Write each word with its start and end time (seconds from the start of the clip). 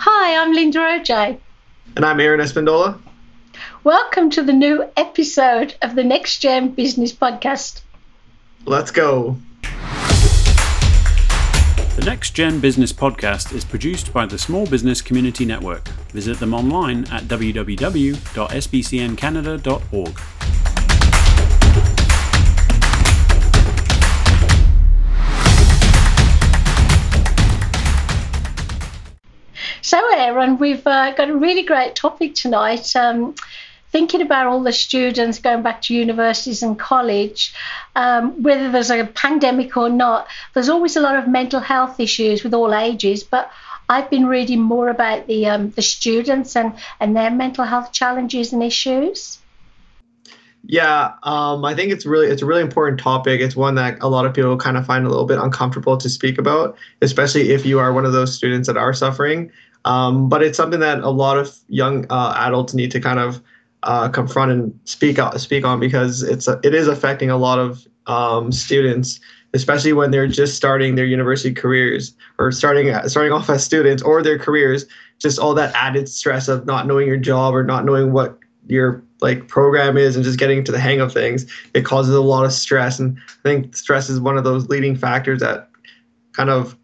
Hi, 0.00 0.40
I'm 0.40 0.52
Linda 0.52 0.78
OJ. 0.78 1.40
And 1.96 2.04
I'm 2.04 2.20
Aaron 2.20 2.38
Espindola. 2.38 3.00
Welcome 3.82 4.30
to 4.30 4.44
the 4.44 4.52
new 4.52 4.88
episode 4.96 5.74
of 5.82 5.96
the 5.96 6.04
Next 6.04 6.38
Gen 6.38 6.68
Business 6.68 7.12
Podcast. 7.12 7.80
Let's 8.64 8.92
go. 8.92 9.36
The 11.96 12.04
Next 12.04 12.30
Gen 12.30 12.60
Business 12.60 12.92
Podcast 12.92 13.52
is 13.52 13.64
produced 13.64 14.12
by 14.12 14.24
the 14.24 14.38
Small 14.38 14.66
Business 14.66 15.02
Community 15.02 15.44
Network. 15.44 15.88
Visit 16.12 16.38
them 16.38 16.54
online 16.54 17.00
at 17.10 17.24
www.sbcncanada.org. 17.24 20.20
Aaron, 30.28 30.58
we've 30.58 30.86
uh, 30.86 31.14
got 31.14 31.30
a 31.30 31.36
really 31.36 31.62
great 31.62 31.94
topic 31.94 32.34
tonight. 32.34 32.94
Um, 32.94 33.34
thinking 33.90 34.20
about 34.20 34.46
all 34.46 34.62
the 34.62 34.74
students 34.74 35.38
going 35.38 35.62
back 35.62 35.80
to 35.82 35.94
universities 35.94 36.62
and 36.62 36.78
college, 36.78 37.54
um, 37.96 38.42
whether 38.42 38.70
there's 38.70 38.90
a 38.90 39.06
pandemic 39.06 39.74
or 39.78 39.88
not, 39.88 40.28
there's 40.52 40.68
always 40.68 40.96
a 40.96 41.00
lot 41.00 41.16
of 41.16 41.26
mental 41.26 41.60
health 41.60 41.98
issues 41.98 42.44
with 42.44 42.52
all 42.52 42.74
ages. 42.74 43.24
But 43.24 43.50
I've 43.88 44.10
been 44.10 44.26
reading 44.26 44.60
more 44.60 44.90
about 44.90 45.26
the 45.28 45.46
um, 45.46 45.70
the 45.70 45.82
students 45.82 46.54
and, 46.56 46.74
and 47.00 47.16
their 47.16 47.30
mental 47.30 47.64
health 47.64 47.92
challenges 47.92 48.52
and 48.52 48.62
issues. 48.62 49.38
Yeah, 50.66 51.14
um, 51.22 51.64
I 51.64 51.74
think 51.74 51.92
it's 51.92 52.04
really 52.04 52.26
it's 52.26 52.42
a 52.42 52.46
really 52.46 52.60
important 52.60 53.00
topic. 53.00 53.40
It's 53.40 53.56
one 53.56 53.76
that 53.76 53.96
a 54.02 54.08
lot 54.08 54.26
of 54.26 54.34
people 54.34 54.58
kind 54.58 54.76
of 54.76 54.84
find 54.84 55.06
a 55.06 55.08
little 55.08 55.24
bit 55.24 55.38
uncomfortable 55.38 55.96
to 55.96 56.10
speak 56.10 56.36
about, 56.36 56.76
especially 57.00 57.52
if 57.52 57.64
you 57.64 57.78
are 57.78 57.94
one 57.94 58.04
of 58.04 58.12
those 58.12 58.34
students 58.34 58.66
that 58.66 58.76
are 58.76 58.92
suffering. 58.92 59.50
Um, 59.88 60.28
but 60.28 60.42
it's 60.42 60.58
something 60.58 60.80
that 60.80 61.00
a 61.00 61.08
lot 61.08 61.38
of 61.38 61.56
young 61.68 62.04
uh, 62.10 62.34
adults 62.36 62.74
need 62.74 62.90
to 62.90 63.00
kind 63.00 63.18
of 63.18 63.42
uh, 63.84 64.10
confront 64.10 64.52
and 64.52 64.78
speak 64.84 65.18
out, 65.18 65.40
speak 65.40 65.64
on 65.64 65.80
because 65.80 66.22
it's 66.22 66.46
a, 66.46 66.60
it 66.62 66.74
is 66.74 66.88
affecting 66.88 67.30
a 67.30 67.38
lot 67.38 67.58
of 67.58 67.88
um, 68.06 68.52
students, 68.52 69.18
especially 69.54 69.94
when 69.94 70.10
they're 70.10 70.28
just 70.28 70.56
starting 70.56 70.94
their 70.94 71.06
university 71.06 71.54
careers 71.54 72.14
or 72.38 72.52
starting 72.52 72.92
starting 73.08 73.32
off 73.32 73.48
as 73.48 73.64
students 73.64 74.02
or 74.02 74.22
their 74.22 74.38
careers. 74.38 74.84
Just 75.18 75.38
all 75.38 75.54
that 75.54 75.74
added 75.74 76.06
stress 76.06 76.48
of 76.48 76.66
not 76.66 76.86
knowing 76.86 77.08
your 77.08 77.16
job 77.16 77.54
or 77.54 77.64
not 77.64 77.86
knowing 77.86 78.12
what 78.12 78.38
your 78.66 79.02
like 79.22 79.48
program 79.48 79.96
is 79.96 80.16
and 80.16 80.24
just 80.24 80.38
getting 80.38 80.62
to 80.64 80.70
the 80.70 80.78
hang 80.78 81.00
of 81.00 81.14
things. 81.14 81.50
It 81.72 81.86
causes 81.86 82.14
a 82.14 82.20
lot 82.20 82.44
of 82.44 82.52
stress, 82.52 82.98
and 82.98 83.16
I 83.26 83.42
think 83.42 83.74
stress 83.74 84.10
is 84.10 84.20
one 84.20 84.36
of 84.36 84.44
those 84.44 84.68
leading 84.68 84.96
factors 84.96 85.40
that 85.40 85.70
kind 86.32 86.50
of 86.50 86.76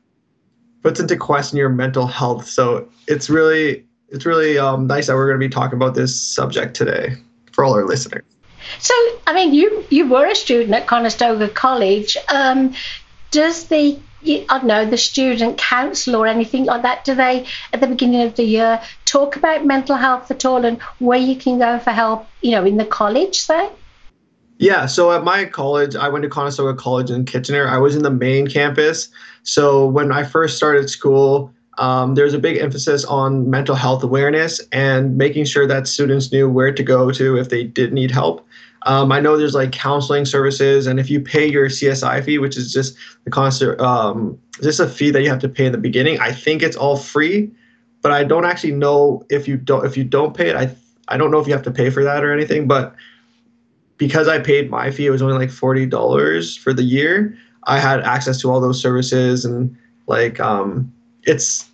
puts 0.85 1.01
into 1.01 1.17
question 1.17 1.59
your 1.59 1.71
mental 1.71 2.07
health. 2.07 2.47
So 2.47 2.89
it's 3.09 3.29
really 3.29 3.85
it's 4.11 4.25
really 4.25 4.59
um, 4.59 4.87
nice 4.87 5.09
that 5.09 5.17
we're 5.17 5.27
going 5.27 5.41
to 5.41 5.45
be 5.45 5.53
talking 5.53 5.77
about 5.77 5.95
this 5.95 6.21
subject 6.21 6.77
today 6.77 7.17
for 7.51 7.65
all 7.65 7.75
our 7.75 7.85
listeners. 7.85 8.23
So, 8.79 8.95
I 9.27 9.35
mean, 9.35 9.53
you 9.53 9.85
you 9.91 10.09
were 10.09 10.27
a 10.27 10.35
student 10.37 10.75
at 10.75 10.87
Conestoga 10.87 11.49
College. 11.49 12.17
Um, 12.29 12.75
does 13.31 13.65
the 13.65 13.99
I 14.27 14.45
don't 14.49 14.65
know 14.65 14.87
the 14.87 14.97
student 14.97 15.59
council 15.59 16.17
or 16.17 16.27
anything 16.27 16.65
like 16.67 16.83
that? 16.83 17.05
Do 17.05 17.15
they 17.15 17.47
at 17.73 17.81
the 17.81 17.87
beginning 17.87 18.23
of 18.23 18.37
the 18.37 18.45
year 18.45 18.81
talk 19.05 19.37
about 19.37 19.67
mental 19.67 19.97
health 19.97 20.31
at 20.31 20.45
all 20.45 20.65
and 20.65 20.81
where 20.99 21.19
you 21.19 21.37
can 21.37 21.59
go 21.59 21.79
for 21.79 21.91
help? 21.91 22.27
You 22.43 22.53
know, 22.53 22.65
in 22.65 22.77
the 22.77 22.87
college, 22.87 23.41
say. 23.41 23.71
Yeah, 24.59 24.87
so 24.87 25.11
at 25.11 25.25
my 25.25 25.45
college, 25.45 25.97
I 25.97 26.09
went 26.09 26.23
to 26.23 26.29
Conestoga 26.29 26.79
College 26.79 27.11
in 27.11 27.25
Kitchener. 27.25 27.67
I 27.67 27.79
was 27.79 27.97
in 27.97 28.03
the 28.03 28.11
main 28.11 28.47
campus. 28.47 29.09
So 29.43 29.87
when 29.87 30.13
I 30.13 30.23
first 30.23 30.57
started 30.57 30.89
school, 30.89 31.53
um, 31.79 32.15
was 32.15 32.35
a 32.35 32.39
big 32.39 32.59
emphasis 32.59 33.05
on 33.05 33.51
mental 33.51 33.75
health 33.75 34.03
awareness 34.05 34.61
and 34.71 35.17
making 35.17 35.45
sure 35.45 35.67
that 35.67 35.89
students 35.89 36.31
knew 36.31 36.49
where 36.49 36.73
to 36.73 36.83
go 36.83 37.11
to 37.11 37.37
if 37.37 37.49
they 37.49 37.65
did 37.65 37.93
need 37.93 38.11
help. 38.11 38.47
Um, 38.83 39.11
I 39.11 39.21
know 39.21 39.37
there's 39.37 39.55
like 39.55 39.73
counseling 39.73 40.25
services, 40.25 40.87
and 40.87 41.01
if 41.01 41.09
you 41.09 41.19
pay 41.19 41.51
your 41.51 41.69
CSI 41.69 42.23
fee, 42.23 42.39
which 42.39 42.57
is 42.57 42.73
just 42.73 42.97
the 43.25 43.31
constant, 43.31 43.81
um, 43.81 44.39
just 44.63 44.79
a 44.79 44.87
fee 44.87 45.11
that 45.11 45.23
you 45.23 45.31
have 45.31 45.39
to 45.41 45.49
pay 45.49 45.67
in 45.67 45.73
the 45.73 45.79
beginning, 45.79 46.21
I 46.21 46.33
think 46.33 46.63
it's 46.63 46.77
all 46.77 46.97
free, 46.97 47.51
but 48.03 48.13
I 48.13 48.25
don't 48.25 48.45
actually 48.45 48.73
know 48.73 49.25
if 49.31 49.49
you 49.49 49.57
don't 49.57 49.87
if 49.87 49.97
you 49.97 50.05
don't 50.05 50.37
pay 50.37 50.51
it. 50.51 50.57
I 50.57 50.75
I 51.09 51.17
don't 51.17 51.31
know 51.31 51.39
if 51.39 51.47
you 51.47 51.55
have 51.55 51.63
to 51.63 51.71
pay 51.71 51.89
for 51.89 52.05
that 52.05 52.23
or 52.23 52.33
anything, 52.33 52.69
but 52.69 52.95
because 53.97 54.29
I 54.29 54.39
paid 54.39 54.71
my 54.71 54.91
fee, 54.91 55.07
it 55.07 55.11
was 55.11 55.23
only 55.23 55.37
like 55.37 55.51
forty 55.51 55.87
dollars 55.87 56.57
for 56.57 56.73
the 56.73 56.83
year. 56.83 57.37
I 57.65 57.79
had 57.79 58.01
access 58.01 58.41
to 58.43 58.51
all 58.51 58.61
those 58.61 58.81
services 58.81 59.45
and 59.45 59.77
like 60.07 60.41
um, 60.41 60.93
it's 61.23 61.69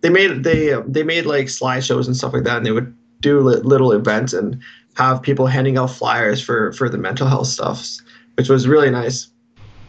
they 0.00 0.10
made 0.10 0.44
they 0.44 0.74
they 0.86 1.02
made 1.02 1.26
like 1.26 1.46
slideshows 1.46 2.06
and 2.06 2.16
stuff 2.16 2.32
like 2.32 2.44
that, 2.44 2.58
and 2.58 2.66
they 2.66 2.72
would 2.72 2.94
do 3.20 3.40
little 3.40 3.92
events 3.92 4.32
and 4.32 4.60
have 4.96 5.22
people 5.22 5.46
handing 5.46 5.78
out 5.78 5.90
flyers 5.90 6.42
for 6.42 6.72
for 6.72 6.88
the 6.88 6.98
mental 6.98 7.26
health 7.26 7.46
stuff, 7.46 7.88
which 8.36 8.48
was 8.48 8.68
really 8.68 8.90
nice. 8.90 9.28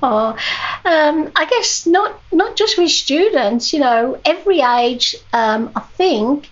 Oh, 0.01 0.37
um, 0.85 1.31
I 1.35 1.45
guess 1.49 1.85
not 1.85 2.21
not 2.31 2.55
just 2.55 2.77
with 2.77 2.91
students. 2.91 3.73
You 3.73 3.79
know, 3.79 4.21
every 4.23 4.61
age, 4.61 5.15
um, 5.33 5.71
I 5.75 5.81
think, 5.81 6.49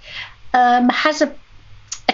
um, 0.54 0.90
has 0.90 1.22
a 1.22 1.28
a 1.28 1.34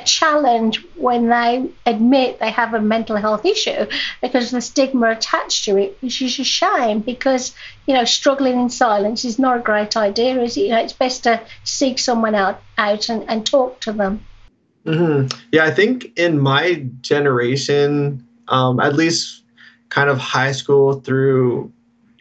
challenge 0.10 0.86
when 0.96 1.30
they 1.30 1.70
admit 1.86 2.40
they 2.40 2.52
have 2.52 2.74
a 2.74 2.82
mental 2.82 3.16
health 3.16 3.46
issue 3.46 3.86
because 4.22 4.52
the 4.52 4.62
stigma 4.62 5.12
attached 5.12 5.66
to 5.66 5.78
it, 5.78 5.98
which 6.02 6.22
is 6.22 6.40
a 6.40 6.44
shame 6.44 7.00
because, 7.00 7.54
you 7.86 7.94
know, 7.94 8.06
struggling 8.06 8.60
in 8.60 8.70
silence 8.70 9.26
is 9.26 9.40
not 9.40 9.58
a 9.58 9.62
great 9.62 9.96
idea, 9.96 10.42
is 10.42 10.58
it? 10.58 10.62
You 10.62 10.70
know, 10.70 10.80
it's 10.80 10.94
best 10.94 11.24
to 11.24 11.42
seek 11.64 12.00
someone 12.00 12.36
out, 12.36 12.62
out 12.78 13.10
and, 13.10 13.30
and 13.30 13.46
talk 13.46 13.80
to 13.82 13.92
them. 13.92 14.26
Mm-hmm. 14.86 15.38
Yeah, 15.52 15.66
I 15.66 15.72
think 15.72 16.18
in 16.18 16.40
my 16.40 16.86
generation, 17.02 18.26
um, 18.48 18.80
at 18.80 18.96
least 18.96 19.44
kind 19.90 20.10
of 20.10 20.18
high 20.18 20.52
school 20.52 21.02
through 21.02 21.72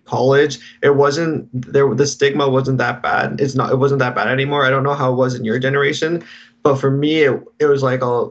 college, 0.05 0.59
it 0.83 0.97
wasn't 0.97 1.49
there. 1.53 1.95
The 1.95 2.07
stigma 2.07 2.49
wasn't 2.49 2.79
that 2.79 3.03
bad. 3.03 3.41
It's 3.41 3.55
not. 3.55 3.71
It 3.71 3.77
wasn't 3.77 4.01
that 4.01 4.15
bad 4.15 4.29
anymore. 4.29 4.65
I 4.65 4.71
don't 4.71 4.83
know 4.83 4.95
how 4.95 5.13
it 5.13 5.17
was 5.17 5.35
in 5.35 5.45
your 5.45 5.59
generation, 5.59 6.25
but 6.69 6.77
for 6.77 6.91
me, 6.91 7.23
it, 7.23 7.43
it 7.59 7.65
was 7.65 7.83
like 7.83 8.03
a, 8.03 8.29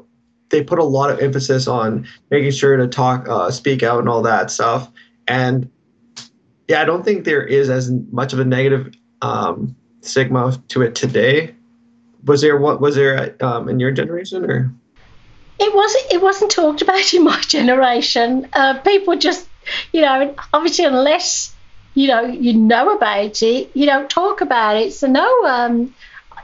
they 0.49 0.61
put 0.63 0.77
a 0.77 0.83
lot 0.83 1.09
of 1.09 1.17
emphasis 1.17 1.67
on 1.67 2.07
making 2.29 2.51
sure 2.51 2.77
to 2.77 2.87
talk, 2.87 3.27
uh, 3.27 3.49
speak 3.49 3.81
out, 3.81 3.97
and 3.97 4.07
all 4.07 4.21
that 4.21 4.51
stuff. 4.51 4.91
And 5.27 5.71
yeah, 6.67 6.79
I 6.79 6.85
don't 6.85 7.03
think 7.03 7.25
there 7.25 7.41
is 7.41 7.67
as 7.71 7.89
much 8.11 8.33
of 8.33 8.39
a 8.39 8.45
negative 8.45 8.93
um, 9.23 9.75
stigma 10.01 10.55
to 10.67 10.83
it 10.83 10.93
today. 10.93 11.55
Was 12.25 12.41
there 12.41 12.57
what 12.57 12.79
was 12.79 12.93
there 12.93 13.35
um, 13.43 13.69
in 13.69 13.79
your 13.79 13.91
generation 13.91 14.45
or? 14.45 14.71
It 15.59 15.73
wasn't. 15.73 16.13
It 16.13 16.21
wasn't 16.21 16.51
talked 16.51 16.83
about 16.83 17.11
in 17.15 17.23
my 17.23 17.41
generation. 17.41 18.47
Uh, 18.53 18.77
people 18.81 19.17
just, 19.17 19.49
you 19.91 20.01
know, 20.01 20.35
obviously 20.53 20.85
unless 20.85 21.55
you 21.95 22.07
know 22.07 22.21
you 22.21 22.53
know 22.53 22.95
about 22.95 23.41
it, 23.41 23.71
you 23.73 23.87
don't 23.87 24.11
talk 24.11 24.41
about 24.41 24.75
it. 24.75 24.93
So 24.93 25.07
no, 25.07 25.27
um, 25.47 25.95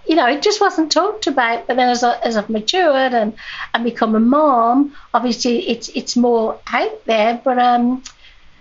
you 0.05 0.15
know, 0.15 0.27
it 0.27 0.41
just 0.41 0.59
wasn't 0.59 0.91
talked 0.91 1.27
about. 1.27 1.67
But 1.67 1.77
then 1.77 1.89
as, 1.89 2.03
I, 2.03 2.17
as 2.19 2.35
I've 2.35 2.49
matured 2.49 3.13
and, 3.13 3.33
and 3.73 3.83
become 3.83 4.15
a 4.15 4.19
mom, 4.19 4.95
obviously 5.13 5.69
it's 5.69 5.89
it's 5.89 6.15
more 6.15 6.59
out 6.67 7.05
there. 7.05 7.39
But 7.43 7.57
um, 7.57 8.03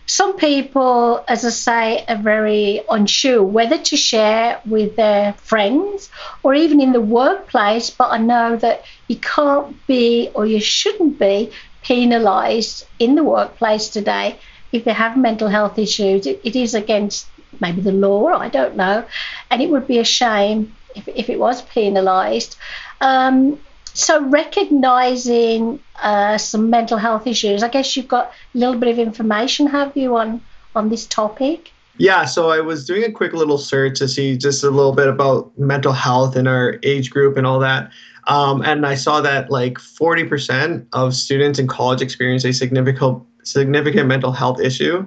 some 0.07 0.37
people, 0.37 1.25
as 1.27 1.45
I 1.45 1.51
say, 1.51 2.05
are 2.09 2.17
very 2.17 2.83
unsure 2.89 3.43
whether 3.43 3.79
to 3.79 3.97
share 3.97 4.61
with 4.65 4.97
their 4.97 5.33
friends 5.35 6.11
or 6.43 6.55
even 6.55 6.81
in 6.81 6.93
the 6.93 7.01
workplace. 7.01 7.91
But 7.91 8.13
I 8.13 8.19
know 8.19 8.57
that 8.57 8.85
you 9.09 9.17
can't 9.17 9.85
be 9.87 10.31
or 10.35 10.47
you 10.47 10.61
shouldn't 10.61 11.19
be 11.19 11.51
penalised 11.83 12.87
in 13.01 13.17
the 13.17 13.25
workplace 13.25 13.89
today 13.89 14.39
if 14.71 14.85
they 14.85 14.93
have 14.93 15.17
mental 15.17 15.49
health 15.49 15.79
issues. 15.79 16.27
It, 16.27 16.41
it 16.45 16.57
is 16.57 16.75
against 16.75 17.27
maybe 17.61 17.81
the 17.81 17.93
law, 17.93 18.27
I 18.29 18.49
don't 18.49 18.77
know. 18.77 19.05
And 19.51 19.61
it 19.61 19.71
would 19.71 19.87
be 19.87 19.99
a 19.99 20.05
shame 20.05 20.75
if, 20.95 21.09
if 21.09 21.29
it 21.29 21.39
was 21.39 21.63
penalised. 21.63 22.57
Um, 23.01 23.59
so 23.95 24.25
recognising 24.25 25.81
uh, 26.03 26.39
some 26.39 26.71
mental 26.71 26.99
health 26.99 27.27
issues, 27.27 27.63
I 27.63 27.69
guess 27.69 27.97
you've 27.97 28.09
got 28.09 28.33
a 28.55 28.59
little 28.59 28.79
bit 28.79 28.89
of 28.89 28.99
information, 28.99 29.67
have 29.67 29.97
you, 29.97 30.17
on 30.17 30.41
on 30.75 30.89
this 30.89 31.07
topic? 31.07 31.71
Yeah, 31.99 32.25
so 32.25 32.49
I 32.49 32.61
was 32.61 32.87
doing 32.87 33.05
a 33.05 33.13
quick 33.13 33.35
little 33.35 33.59
search 33.59 33.99
to 33.99 34.09
see 34.09 34.37
just 34.37 34.65
a 34.65 34.71
little 34.71 34.95
bit 34.95 35.09
about 35.09 35.57
mental 35.59 35.93
health 35.93 36.37
in 36.37 36.47
our 36.47 36.79
age 36.83 37.11
group 37.11 37.37
and 37.37 37.47
all 37.47 37.59
that. 37.59 37.91
Um, 38.27 38.63
and 38.63 38.87
I 38.87 38.95
saw 38.95 39.21
that 39.21 39.51
like 39.51 39.75
40% 39.75 40.87
of 40.93 41.15
students 41.15 41.59
in 41.59 41.67
college 41.67 42.01
experience 42.01 42.45
a 42.45 42.53
significant 42.53 43.23
significant 43.45 44.07
mental 44.07 44.33
health 44.33 44.61
issue. 44.61 45.07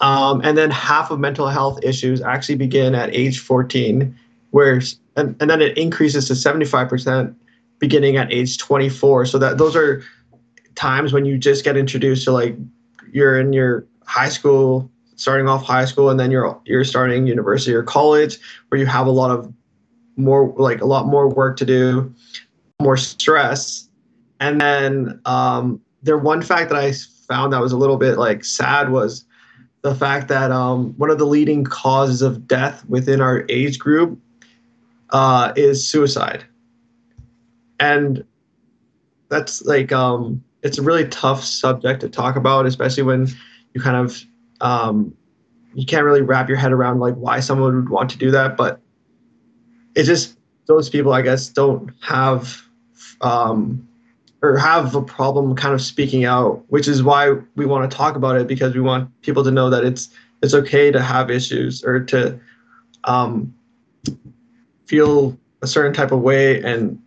Um, 0.00 0.40
and 0.44 0.56
then 0.56 0.70
half 0.70 1.10
of 1.10 1.18
mental 1.18 1.48
health 1.48 1.80
issues 1.82 2.22
actually 2.22 2.54
begin 2.54 2.94
at 2.94 3.12
age 3.12 3.40
14 3.40 4.16
where 4.50 4.80
and, 5.16 5.36
and 5.40 5.50
then 5.50 5.60
it 5.60 5.76
increases 5.76 6.28
to 6.28 6.34
75% 6.34 7.34
beginning 7.78 8.16
at 8.16 8.32
age 8.32 8.58
24 8.58 9.26
so 9.26 9.38
that 9.38 9.58
those 9.58 9.76
are 9.76 10.02
times 10.74 11.12
when 11.12 11.24
you 11.24 11.38
just 11.38 11.64
get 11.64 11.76
introduced 11.76 12.24
to 12.24 12.32
like 12.32 12.56
you're 13.12 13.38
in 13.40 13.52
your 13.52 13.86
high 14.04 14.28
school 14.28 14.90
starting 15.16 15.48
off 15.48 15.64
high 15.64 15.84
school 15.84 16.10
and 16.10 16.18
then 16.18 16.30
you're 16.30 16.58
you're 16.64 16.84
starting 16.84 17.26
university 17.26 17.74
or 17.74 17.82
college 17.82 18.38
where 18.68 18.80
you 18.80 18.86
have 18.86 19.06
a 19.06 19.10
lot 19.10 19.30
of 19.30 19.52
more 20.18 20.52
like 20.56 20.80
a 20.80 20.84
lot 20.84 21.06
more 21.06 21.28
work 21.28 21.56
to 21.56 21.64
do, 21.64 22.12
more 22.80 22.96
stress. 22.96 23.88
And 24.40 24.60
then 24.60 25.20
um, 25.24 25.80
there 26.02 26.18
one 26.18 26.42
fact 26.42 26.70
that 26.70 26.78
I 26.78 26.92
found 27.28 27.52
that 27.52 27.60
was 27.60 27.72
a 27.72 27.76
little 27.76 27.96
bit 27.96 28.18
like 28.18 28.44
sad 28.44 28.90
was 28.90 29.24
the 29.82 29.94
fact 29.94 30.28
that 30.28 30.50
um, 30.50 30.92
one 30.98 31.10
of 31.10 31.18
the 31.18 31.26
leading 31.26 31.64
causes 31.64 32.20
of 32.20 32.46
death 32.46 32.84
within 32.88 33.20
our 33.20 33.44
age 33.48 33.78
group 33.78 34.18
uh, 35.10 35.52
is 35.56 35.86
suicide. 35.86 36.44
And 37.80 38.24
that's 39.28 39.62
like 39.62 39.92
um, 39.92 40.42
it's 40.62 40.78
a 40.78 40.82
really 40.82 41.06
tough 41.08 41.44
subject 41.44 42.00
to 42.00 42.08
talk 42.08 42.36
about, 42.36 42.66
especially 42.66 43.04
when 43.04 43.28
you 43.74 43.80
kind 43.80 43.96
of 43.96 44.22
um, 44.60 45.14
you 45.74 45.86
can't 45.86 46.04
really 46.04 46.22
wrap 46.22 46.48
your 46.48 46.58
head 46.58 46.72
around 46.72 47.00
like 47.00 47.14
why 47.14 47.40
someone 47.40 47.76
would 47.76 47.88
want 47.88 48.10
to 48.10 48.18
do 48.18 48.30
that. 48.32 48.56
But 48.56 48.80
it's 49.94 50.08
just 50.08 50.36
those 50.66 50.88
people, 50.88 51.12
I 51.12 51.22
guess, 51.22 51.48
don't 51.48 51.90
have 52.02 52.62
um, 53.20 53.86
or 54.42 54.56
have 54.56 54.94
a 54.94 55.02
problem 55.02 55.54
kind 55.56 55.74
of 55.74 55.80
speaking 55.80 56.24
out, 56.24 56.64
which 56.68 56.88
is 56.88 57.02
why 57.02 57.34
we 57.56 57.66
want 57.66 57.90
to 57.90 57.96
talk 57.96 58.16
about 58.16 58.36
it 58.36 58.46
because 58.46 58.74
we 58.74 58.80
want 58.80 59.10
people 59.22 59.44
to 59.44 59.50
know 59.50 59.70
that 59.70 59.84
it's 59.84 60.08
it's 60.42 60.54
okay 60.54 60.90
to 60.90 61.02
have 61.02 61.30
issues 61.30 61.82
or 61.84 62.00
to 62.00 62.38
um, 63.04 63.52
feel 64.88 65.38
a 65.62 65.66
certain 65.66 65.92
type 65.92 66.12
of 66.12 66.20
way 66.20 66.62
and 66.62 67.00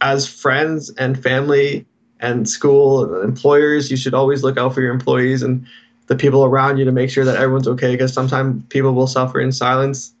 as 0.00 0.26
friends 0.26 0.90
and 0.90 1.22
family 1.22 1.86
and 2.18 2.48
school 2.48 3.14
and 3.14 3.24
employers, 3.24 3.90
you 3.90 3.96
should 3.96 4.14
always 4.14 4.42
look 4.42 4.58
out 4.58 4.74
for 4.74 4.80
your 4.80 4.92
employees 4.92 5.42
and 5.42 5.66
the 6.06 6.16
people 6.16 6.44
around 6.44 6.78
you 6.78 6.84
to 6.84 6.92
make 6.92 7.08
sure 7.08 7.24
that 7.24 7.36
everyone's 7.36 7.68
okay 7.68 7.92
because 7.92 8.12
sometimes 8.12 8.62
people 8.68 8.92
will 8.92 9.06
suffer 9.06 9.40
in 9.40 9.52
silence. 9.52 10.12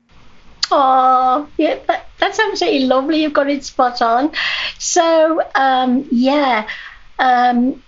Oh, 0.70 1.48
yeah, 1.56 1.78
that, 1.88 2.06
that's 2.18 2.38
absolutely 2.38 2.86
lovely. 2.86 3.22
You've 3.22 3.32
got 3.32 3.50
it 3.50 3.64
spot 3.64 4.00
on. 4.00 4.30
So, 4.78 5.42
um, 5.54 6.06
yeah, 6.12 6.68
um, 7.18 7.82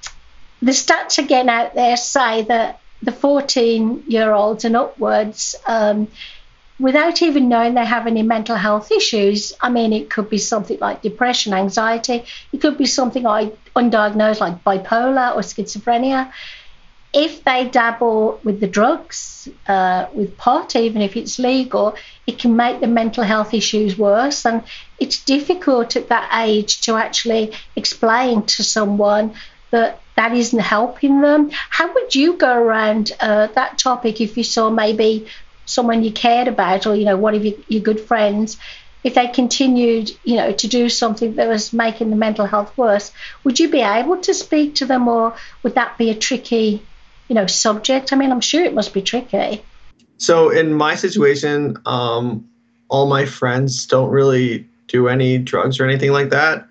the 0.60 0.72
stats 0.72 1.18
again 1.18 1.48
out 1.48 1.74
there 1.74 1.96
say 1.96 2.42
that 2.42 2.80
the 3.02 3.12
14 3.12 4.04
year 4.08 4.32
olds 4.32 4.64
and 4.64 4.76
upwards, 4.76 5.54
um, 5.66 6.08
without 6.82 7.22
even 7.22 7.48
knowing 7.48 7.74
they 7.74 7.84
have 7.84 8.08
any 8.08 8.24
mental 8.24 8.56
health 8.56 8.90
issues. 8.90 9.52
I 9.60 9.70
mean, 9.70 9.92
it 9.92 10.10
could 10.10 10.28
be 10.28 10.38
something 10.38 10.78
like 10.80 11.00
depression, 11.00 11.54
anxiety, 11.54 12.24
it 12.52 12.60
could 12.60 12.76
be 12.76 12.86
something 12.86 13.22
like 13.22 13.56
undiagnosed, 13.74 14.40
like 14.40 14.64
bipolar 14.64 15.36
or 15.36 15.42
schizophrenia. 15.42 16.32
If 17.14 17.44
they 17.44 17.68
dabble 17.68 18.40
with 18.42 18.58
the 18.58 18.66
drugs, 18.66 19.48
uh, 19.68 20.06
with 20.12 20.36
pot, 20.38 20.74
even 20.74 21.02
if 21.02 21.16
it's 21.16 21.38
legal, 21.38 21.94
it 22.26 22.38
can 22.40 22.56
make 22.56 22.80
the 22.80 22.88
mental 22.88 23.22
health 23.22 23.54
issues 23.54 23.96
worse. 23.96 24.44
And 24.44 24.64
it's 24.98 25.22
difficult 25.22 25.94
at 25.94 26.08
that 26.08 26.30
age 26.46 26.80
to 26.82 26.96
actually 26.96 27.52
explain 27.76 28.42
to 28.54 28.64
someone 28.64 29.34
that 29.70 30.00
that 30.16 30.32
isn't 30.32 30.58
helping 30.58 31.20
them. 31.20 31.50
How 31.50 31.92
would 31.92 32.14
you 32.14 32.36
go 32.36 32.52
around 32.52 33.12
uh, 33.20 33.46
that 33.48 33.78
topic 33.78 34.20
if 34.20 34.36
you 34.36 34.44
saw 34.44 34.68
maybe 34.68 35.26
someone 35.64 36.02
you 36.02 36.12
cared 36.12 36.48
about 36.48 36.86
or 36.86 36.94
you 36.94 37.04
know 37.04 37.16
one 37.16 37.34
of 37.34 37.44
your, 37.44 37.54
your 37.68 37.82
good 37.82 38.00
friends 38.00 38.58
if 39.04 39.14
they 39.14 39.26
continued 39.28 40.10
you 40.24 40.36
know 40.36 40.52
to 40.52 40.68
do 40.68 40.88
something 40.88 41.34
that 41.36 41.48
was 41.48 41.72
making 41.72 42.10
the 42.10 42.16
mental 42.16 42.46
health 42.46 42.76
worse 42.76 43.12
would 43.44 43.58
you 43.58 43.70
be 43.70 43.80
able 43.80 44.18
to 44.18 44.34
speak 44.34 44.76
to 44.76 44.86
them 44.86 45.08
or 45.08 45.34
would 45.62 45.74
that 45.74 45.96
be 45.98 46.10
a 46.10 46.14
tricky 46.14 46.82
you 47.28 47.34
know 47.34 47.46
subject? 47.46 48.12
I 48.12 48.16
mean 48.16 48.30
i'm 48.30 48.40
sure 48.40 48.64
it 48.64 48.74
must 48.74 48.92
be 48.92 49.02
tricky. 49.02 49.62
So 50.18 50.50
in 50.50 50.72
my 50.72 50.94
situation 50.94 51.76
um, 51.86 52.48
all 52.88 53.08
my 53.08 53.24
friends 53.24 53.86
don't 53.86 54.10
really 54.10 54.68
do 54.86 55.08
any 55.08 55.38
drugs 55.38 55.80
or 55.80 55.84
anything 55.84 56.12
like 56.12 56.30
that 56.30 56.68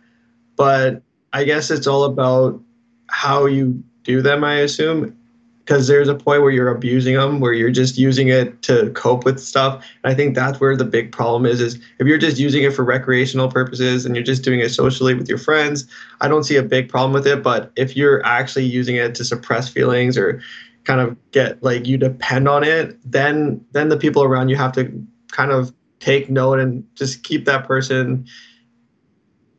but 0.56 1.02
i 1.34 1.44
guess 1.44 1.72
it's 1.72 1.88
all 1.88 2.04
about 2.04 2.62
how 3.08 3.46
you 3.46 3.84
do 4.04 4.22
them 4.22 4.44
i 4.44 4.56
assume 4.56 5.18
because 5.66 5.88
there's 5.88 6.08
a 6.08 6.16
point 6.16 6.42
where 6.42 6.52
you're 6.52 6.74
abusing 6.74 7.16
them 7.16 7.40
where 7.40 7.54
you're 7.54 7.72
just 7.72 7.98
using 7.98 8.30
it 8.30 8.62
to 8.64 8.90
cope 8.92 9.26
with 9.26 9.40
stuff. 9.40 9.86
And 10.04 10.12
i 10.12 10.16
think 10.16 10.36
that's 10.36 10.60
where 10.60 10.76
the 10.76 10.86
big 10.86 11.12
problem 11.12 11.46
is 11.46 11.62
is 11.62 11.76
if 12.00 12.08
you're 12.08 12.18
just 12.18 12.38
using 12.38 12.64
it 12.64 12.74
for 12.74 12.84
recreational 12.84 13.50
purposes 13.50 14.06
and 14.06 14.16
you're 14.16 14.24
just 14.24 14.44
doing 14.44 14.60
it 14.60 14.70
socially 14.70 15.14
with 15.14 15.30
your 15.30 15.38
friends 15.38 15.88
i 16.20 16.28
don't 16.28 16.44
see 16.44 16.56
a 16.56 16.64
big 16.64 16.90
problem 16.90 17.14
with 17.14 17.28
it. 17.28 17.44
But 17.44 17.72
if 17.76 17.96
you're 17.96 18.26
actually 18.26 18.66
using 18.66 18.96
it 18.96 19.16
to 19.16 19.24
suppress 19.24 19.70
feelings 19.70 20.18
or 20.18 20.42
kind 20.84 21.00
of 21.00 21.16
get 21.32 21.62
like 21.62 21.86
you 21.86 21.98
depend 21.98 22.48
on 22.48 22.64
it 22.64 22.98
then 23.10 23.64
then 23.72 23.90
the 23.90 23.98
people 23.98 24.24
around 24.24 24.50
you 24.50 24.56
have 24.56 24.72
to 24.74 24.92
kind 25.32 25.52
of 25.52 25.74
take 26.00 26.30
note 26.30 26.60
and 26.60 26.84
just 26.96 27.24
keep 27.24 27.46
that 27.46 27.68
person 27.68 28.26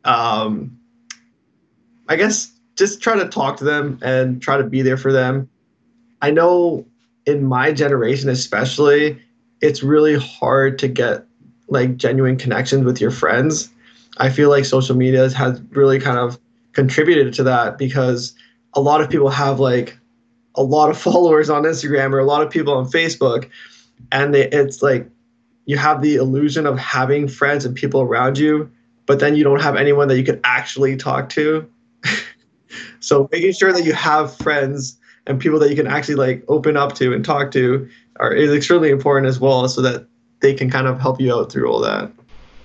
um 0.03 0.77
i 2.09 2.17
guess 2.17 2.51
just 2.75 3.01
try 3.01 3.15
to 3.15 3.27
talk 3.29 3.55
to 3.55 3.63
them 3.63 3.97
and 4.01 4.41
try 4.41 4.57
to 4.57 4.63
be 4.63 4.81
there 4.81 4.97
for 4.97 5.13
them 5.13 5.49
I 6.23 6.31
know 6.31 6.85
in 7.25 7.43
my 7.43 7.73
generation, 7.73 8.29
especially, 8.29 9.19
it's 9.59 9.83
really 9.83 10.17
hard 10.17 10.79
to 10.79 10.87
get 10.87 11.25
like 11.67 11.97
genuine 11.97 12.37
connections 12.37 12.85
with 12.85 13.01
your 13.01 13.11
friends. 13.11 13.69
I 14.19 14.29
feel 14.29 14.49
like 14.49 14.63
social 14.63 14.95
media 14.95 15.29
has 15.31 15.61
really 15.71 15.99
kind 15.99 16.17
of 16.17 16.39
contributed 16.71 17.33
to 17.33 17.43
that 17.43 17.77
because 17.77 18.33
a 18.73 18.79
lot 18.79 19.01
of 19.01 19.09
people 19.09 19.29
have 19.29 19.59
like 19.59 19.97
a 20.55 20.63
lot 20.63 20.89
of 20.89 20.97
followers 21.07 21.49
on 21.49 21.63
Instagram 21.63 22.13
or 22.13 22.19
a 22.19 22.25
lot 22.25 22.41
of 22.41 22.49
people 22.49 22.73
on 22.73 22.85
Facebook, 22.85 23.49
and 24.13 24.33
they, 24.33 24.47
it's 24.47 24.81
like 24.81 25.09
you 25.65 25.75
have 25.75 26.01
the 26.01 26.15
illusion 26.15 26.65
of 26.65 26.79
having 26.79 27.27
friends 27.27 27.65
and 27.65 27.75
people 27.75 27.99
around 27.99 28.37
you, 28.37 28.71
but 29.07 29.19
then 29.19 29.35
you 29.35 29.43
don't 29.43 29.61
have 29.61 29.75
anyone 29.75 30.07
that 30.07 30.17
you 30.17 30.23
could 30.23 30.39
actually 30.45 30.95
talk 30.95 31.27
to. 31.29 31.69
so 33.01 33.27
making 33.33 33.51
sure 33.51 33.73
that 33.73 33.83
you 33.83 33.91
have 33.91 34.33
friends 34.37 34.97
and 35.27 35.39
people 35.39 35.59
that 35.59 35.69
you 35.69 35.75
can 35.75 35.87
actually 35.87 36.15
like 36.15 36.43
open 36.47 36.77
up 36.77 36.93
to 36.95 37.13
and 37.13 37.23
talk 37.23 37.51
to 37.51 37.89
are 38.17 38.33
is 38.33 38.51
extremely 38.51 38.89
important 38.89 39.27
as 39.27 39.39
well 39.39 39.67
so 39.67 39.81
that 39.81 40.07
they 40.41 40.53
can 40.53 40.69
kind 40.69 40.87
of 40.87 40.99
help 40.99 41.21
you 41.21 41.33
out 41.33 41.51
through 41.51 41.69
all 41.69 41.79
that. 41.81 42.11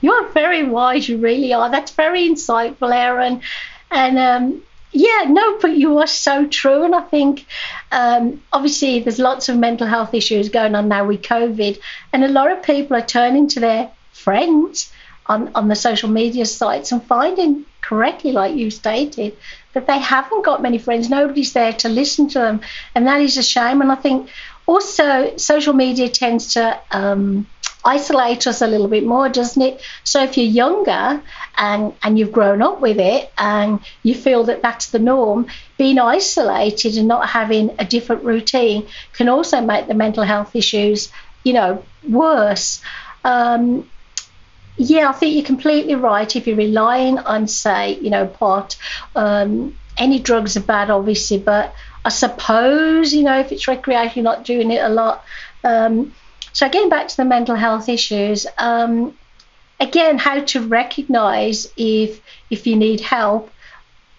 You're 0.00 0.28
very 0.28 0.64
wise 0.64 1.08
you 1.08 1.18
really 1.18 1.52
are. 1.52 1.70
That's 1.70 1.92
very 1.92 2.28
insightful 2.28 2.94
aaron 2.94 3.42
and 3.90 4.18
um, 4.18 4.62
yeah 4.92 5.24
no 5.28 5.58
but 5.58 5.76
you 5.76 5.98
are 5.98 6.06
so 6.06 6.46
true 6.46 6.84
and 6.84 6.94
i 6.94 7.00
think 7.00 7.46
um, 7.92 8.42
obviously 8.52 9.00
there's 9.00 9.18
lots 9.18 9.48
of 9.48 9.56
mental 9.56 9.86
health 9.86 10.14
issues 10.14 10.48
going 10.48 10.74
on 10.74 10.88
now 10.88 11.06
with 11.06 11.22
covid 11.22 11.78
and 12.12 12.24
a 12.24 12.28
lot 12.28 12.50
of 12.50 12.62
people 12.62 12.96
are 12.96 13.02
turning 13.02 13.48
to 13.48 13.60
their 13.60 13.90
friends 14.12 14.92
on, 15.26 15.50
on 15.54 15.68
the 15.68 15.76
social 15.76 16.08
media 16.08 16.46
sites 16.46 16.90
and 16.90 17.02
finding 17.04 17.64
correctly 17.82 18.32
like 18.32 18.54
you 18.54 18.70
stated 18.70 19.36
that 19.78 19.86
they 19.86 19.98
haven't 19.98 20.44
got 20.44 20.60
many 20.60 20.78
friends. 20.78 21.08
Nobody's 21.08 21.52
there 21.52 21.72
to 21.74 21.88
listen 21.88 22.28
to 22.30 22.38
them, 22.38 22.60
and 22.94 23.06
that 23.06 23.20
is 23.20 23.36
a 23.36 23.42
shame. 23.42 23.80
And 23.80 23.92
I 23.92 23.94
think 23.94 24.28
also 24.66 25.36
social 25.36 25.72
media 25.72 26.08
tends 26.08 26.54
to 26.54 26.78
um, 26.90 27.46
isolate 27.84 28.46
us 28.46 28.60
a 28.60 28.66
little 28.66 28.88
bit 28.88 29.04
more, 29.04 29.28
doesn't 29.28 29.62
it? 29.62 29.80
So 30.04 30.22
if 30.22 30.36
you're 30.36 30.46
younger 30.46 31.22
and 31.56 31.94
and 32.02 32.18
you've 32.18 32.32
grown 32.32 32.60
up 32.62 32.80
with 32.80 32.98
it 32.98 33.32
and 33.38 33.80
you 34.02 34.14
feel 34.14 34.44
that 34.44 34.62
that's 34.62 34.90
the 34.90 34.98
norm, 34.98 35.46
being 35.78 35.98
isolated 35.98 36.96
and 36.98 37.08
not 37.08 37.28
having 37.28 37.74
a 37.78 37.84
different 37.84 38.24
routine 38.24 38.86
can 39.12 39.28
also 39.28 39.60
make 39.60 39.86
the 39.86 39.94
mental 39.94 40.24
health 40.24 40.54
issues, 40.54 41.10
you 41.44 41.52
know, 41.52 41.82
worse. 42.08 42.82
Um, 43.24 43.88
yeah, 44.78 45.08
I 45.08 45.12
think 45.12 45.34
you're 45.34 45.44
completely 45.44 45.96
right. 45.96 46.34
If 46.34 46.46
you're 46.46 46.56
relying 46.56 47.18
on, 47.18 47.48
say, 47.48 47.98
you 47.98 48.10
know, 48.10 48.26
pot, 48.26 48.76
um, 49.16 49.76
any 49.96 50.20
drugs 50.20 50.56
are 50.56 50.60
bad, 50.62 50.88
obviously, 50.88 51.38
but 51.38 51.74
I 52.04 52.10
suppose, 52.10 53.12
you 53.12 53.24
know, 53.24 53.40
if 53.40 53.50
it's 53.50 53.66
recreational, 53.66 54.14
you're 54.14 54.36
not 54.36 54.44
doing 54.44 54.70
it 54.70 54.82
a 54.82 54.88
lot. 54.88 55.24
Um, 55.64 56.14
so 56.52 56.68
getting 56.68 56.88
back 56.88 57.08
to 57.08 57.16
the 57.16 57.24
mental 57.24 57.56
health 57.56 57.88
issues, 57.88 58.46
um, 58.56 59.18
again, 59.80 60.16
how 60.16 60.40
to 60.40 60.66
recognize 60.66 61.66
if 61.76 62.20
if 62.48 62.66
you 62.66 62.76
need 62.76 63.00
help. 63.00 63.50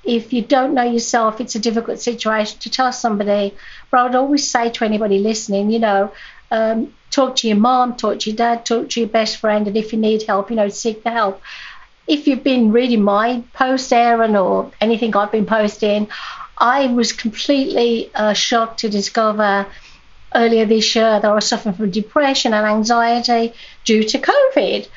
If 0.04 0.32
you 0.32 0.42
don't 0.42 0.74
know 0.74 0.84
yourself, 0.84 1.42
it's 1.42 1.56
a 1.56 1.60
difficult 1.60 2.00
situation 2.00 2.60
to 2.60 2.70
tell 2.70 2.92
somebody. 2.92 3.54
But 3.92 4.00
I 4.00 4.04
would 4.04 4.16
always 4.16 4.50
say 4.50 4.70
to 4.70 4.86
anybody 4.86 5.20
listening, 5.20 5.72
you 5.72 5.80
know, 5.80 6.12
um, 6.52 6.94
talk 7.12 7.36
to 7.38 7.48
your 7.48 7.58
mom, 7.58 7.96
talk 7.96 8.20
to 8.20 8.30
your 8.30 8.38
dad, 8.38 8.66
talk 8.66 8.90
to 8.90 9.00
your 9.00 9.10
best 9.10 9.38
friend, 9.38 9.68
and 9.68 9.78
if 9.78 9.94
you 9.94 10.00
need 10.00 10.24
help, 10.24 10.50
you 10.50 10.56
know, 10.56 10.70
seek 10.70 11.04
the 11.04 11.12
help. 11.12 11.42
If 12.08 12.28
you've 12.28 12.44
been 12.44 12.72
reading 12.72 13.04
my 13.04 13.44
post, 13.54 13.94
Aaron, 13.94 14.36
or 14.36 14.72
anything 14.82 15.16
I've 15.16 15.32
been 15.32 15.46
posting, 15.46 16.08
I 16.58 16.88
was 16.88 17.14
completely 17.14 18.12
uh, 18.16 18.34
shocked 18.34 18.80
to 18.80 18.90
discover 18.90 19.68
earlier 20.36 20.66
this 20.66 20.96
year 20.96 21.20
that 21.20 21.26
I 21.26 21.34
was 21.34 21.48
suffering 21.48 21.76
from 21.76 21.92
depression 21.92 22.54
and 22.54 22.66
anxiety 22.66 23.54
due 23.86 24.04
to 24.04 24.20
COVID. 24.20 24.88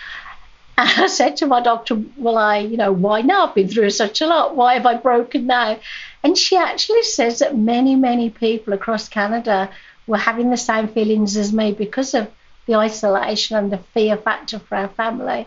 And 0.78 0.90
I 1.02 1.06
said 1.06 1.36
to 1.36 1.46
my 1.46 1.60
doctor, 1.60 2.02
Well, 2.16 2.38
I, 2.38 2.58
you 2.58 2.76
know, 2.78 2.92
why 2.92 3.20
now? 3.20 3.46
I've 3.46 3.54
been 3.54 3.68
through 3.68 3.90
such 3.90 4.20
a 4.20 4.26
lot. 4.26 4.56
Why 4.56 4.74
have 4.74 4.86
I 4.86 4.96
broken 4.96 5.46
now? 5.46 5.78
And 6.22 6.36
she 6.36 6.56
actually 6.56 7.02
says 7.02 7.40
that 7.40 7.56
many, 7.56 7.94
many 7.94 8.30
people 8.30 8.72
across 8.72 9.08
Canada 9.08 9.70
were 10.06 10.18
having 10.18 10.50
the 10.50 10.56
same 10.56 10.88
feelings 10.88 11.36
as 11.36 11.52
me 11.52 11.72
because 11.72 12.14
of 12.14 12.30
the 12.66 12.74
isolation 12.74 13.56
and 13.56 13.72
the 13.72 13.78
fear 13.78 14.16
factor 14.16 14.58
for 14.58 14.76
our 14.76 14.88
family. 14.88 15.46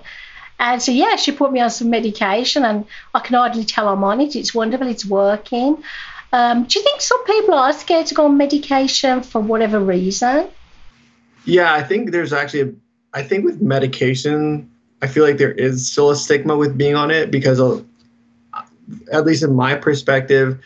And 0.57 0.81
so, 0.81 0.91
yeah, 0.91 1.17
she 1.17 1.31
put 1.33 1.51
me 1.51 1.59
on 1.59 1.69
some 1.69 1.89
medication, 1.89 2.63
and 2.63 2.85
I 3.13 3.19
can 3.19 3.35
hardly 3.35 3.65
tell 3.65 3.89
I'm 3.89 4.03
on 4.03 4.21
it. 4.21 4.35
It's 4.35 4.55
wonderful, 4.55 4.87
it's 4.87 5.05
working. 5.05 5.83
Um, 6.31 6.63
do 6.63 6.79
you 6.79 6.83
think 6.83 7.01
some 7.01 7.23
people 7.25 7.53
are 7.53 7.73
scared 7.73 8.07
to 8.07 8.15
go 8.15 8.25
on 8.25 8.37
medication 8.37 9.21
for 9.21 9.41
whatever 9.41 9.79
reason? 9.79 10.47
Yeah, 11.45 11.73
I 11.73 11.83
think 11.83 12.11
there's 12.11 12.33
actually, 12.33 12.61
a, 12.61 12.73
I 13.13 13.23
think 13.23 13.45
with 13.45 13.61
medication, 13.61 14.71
I 15.01 15.07
feel 15.07 15.23
like 15.23 15.37
there 15.37 15.51
is 15.51 15.91
still 15.91 16.09
a 16.09 16.15
stigma 16.15 16.55
with 16.55 16.77
being 16.77 16.95
on 16.95 17.11
it 17.11 17.31
because, 17.31 17.59
of, 17.59 17.85
at 19.11 19.25
least 19.25 19.43
in 19.43 19.55
my 19.55 19.75
perspective, 19.75 20.59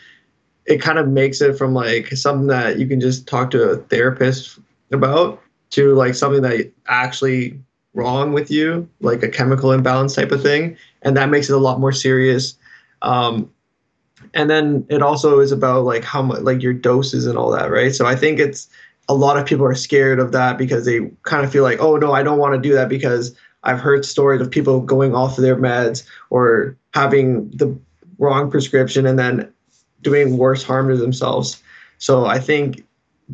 it 0.70 0.80
kind 0.80 0.98
of 0.98 1.08
makes 1.08 1.40
it 1.40 1.58
from 1.58 1.74
like 1.74 2.08
something 2.08 2.46
that 2.46 2.78
you 2.78 2.86
can 2.86 3.00
just 3.00 3.26
talk 3.26 3.50
to 3.50 3.70
a 3.70 3.76
therapist 3.76 4.58
about 4.92 5.42
to 5.70 5.94
like 5.94 6.14
something 6.14 6.42
that 6.42 6.72
actually 6.86 7.58
wrong 7.94 8.32
with 8.32 8.50
you, 8.50 8.88
like 9.00 9.22
a 9.22 9.28
chemical 9.28 9.72
imbalance 9.72 10.14
type 10.14 10.30
of 10.30 10.42
thing, 10.42 10.76
and 11.02 11.16
that 11.16 11.28
makes 11.28 11.50
it 11.50 11.54
a 11.54 11.58
lot 11.58 11.80
more 11.80 11.92
serious. 11.92 12.56
Um, 13.02 13.50
and 14.34 14.48
then 14.48 14.86
it 14.88 15.02
also 15.02 15.40
is 15.40 15.50
about 15.50 15.84
like 15.84 16.04
how 16.04 16.22
much 16.22 16.42
like 16.42 16.62
your 16.62 16.72
doses 16.72 17.26
and 17.26 17.36
all 17.36 17.50
that, 17.50 17.70
right? 17.70 17.94
So 17.94 18.06
I 18.06 18.14
think 18.14 18.38
it's 18.38 18.68
a 19.08 19.14
lot 19.14 19.36
of 19.36 19.44
people 19.46 19.66
are 19.66 19.74
scared 19.74 20.20
of 20.20 20.30
that 20.32 20.56
because 20.56 20.84
they 20.84 21.10
kind 21.22 21.44
of 21.44 21.50
feel 21.50 21.64
like, 21.64 21.80
oh 21.80 21.96
no, 21.96 22.12
I 22.12 22.22
don't 22.22 22.38
want 22.38 22.54
to 22.54 22.60
do 22.60 22.74
that 22.74 22.88
because 22.88 23.34
I've 23.64 23.80
heard 23.80 24.04
stories 24.04 24.40
of 24.40 24.50
people 24.50 24.80
going 24.80 25.16
off 25.16 25.36
of 25.36 25.42
their 25.42 25.56
meds 25.56 26.06
or 26.30 26.76
having 26.94 27.50
the 27.50 27.76
wrong 28.18 28.50
prescription 28.50 29.06
and 29.06 29.18
then 29.18 29.52
doing 30.02 30.36
worse 30.36 30.62
harm 30.62 30.88
to 30.88 30.96
themselves. 30.96 31.62
So 31.98 32.26
I 32.26 32.38
think 32.38 32.84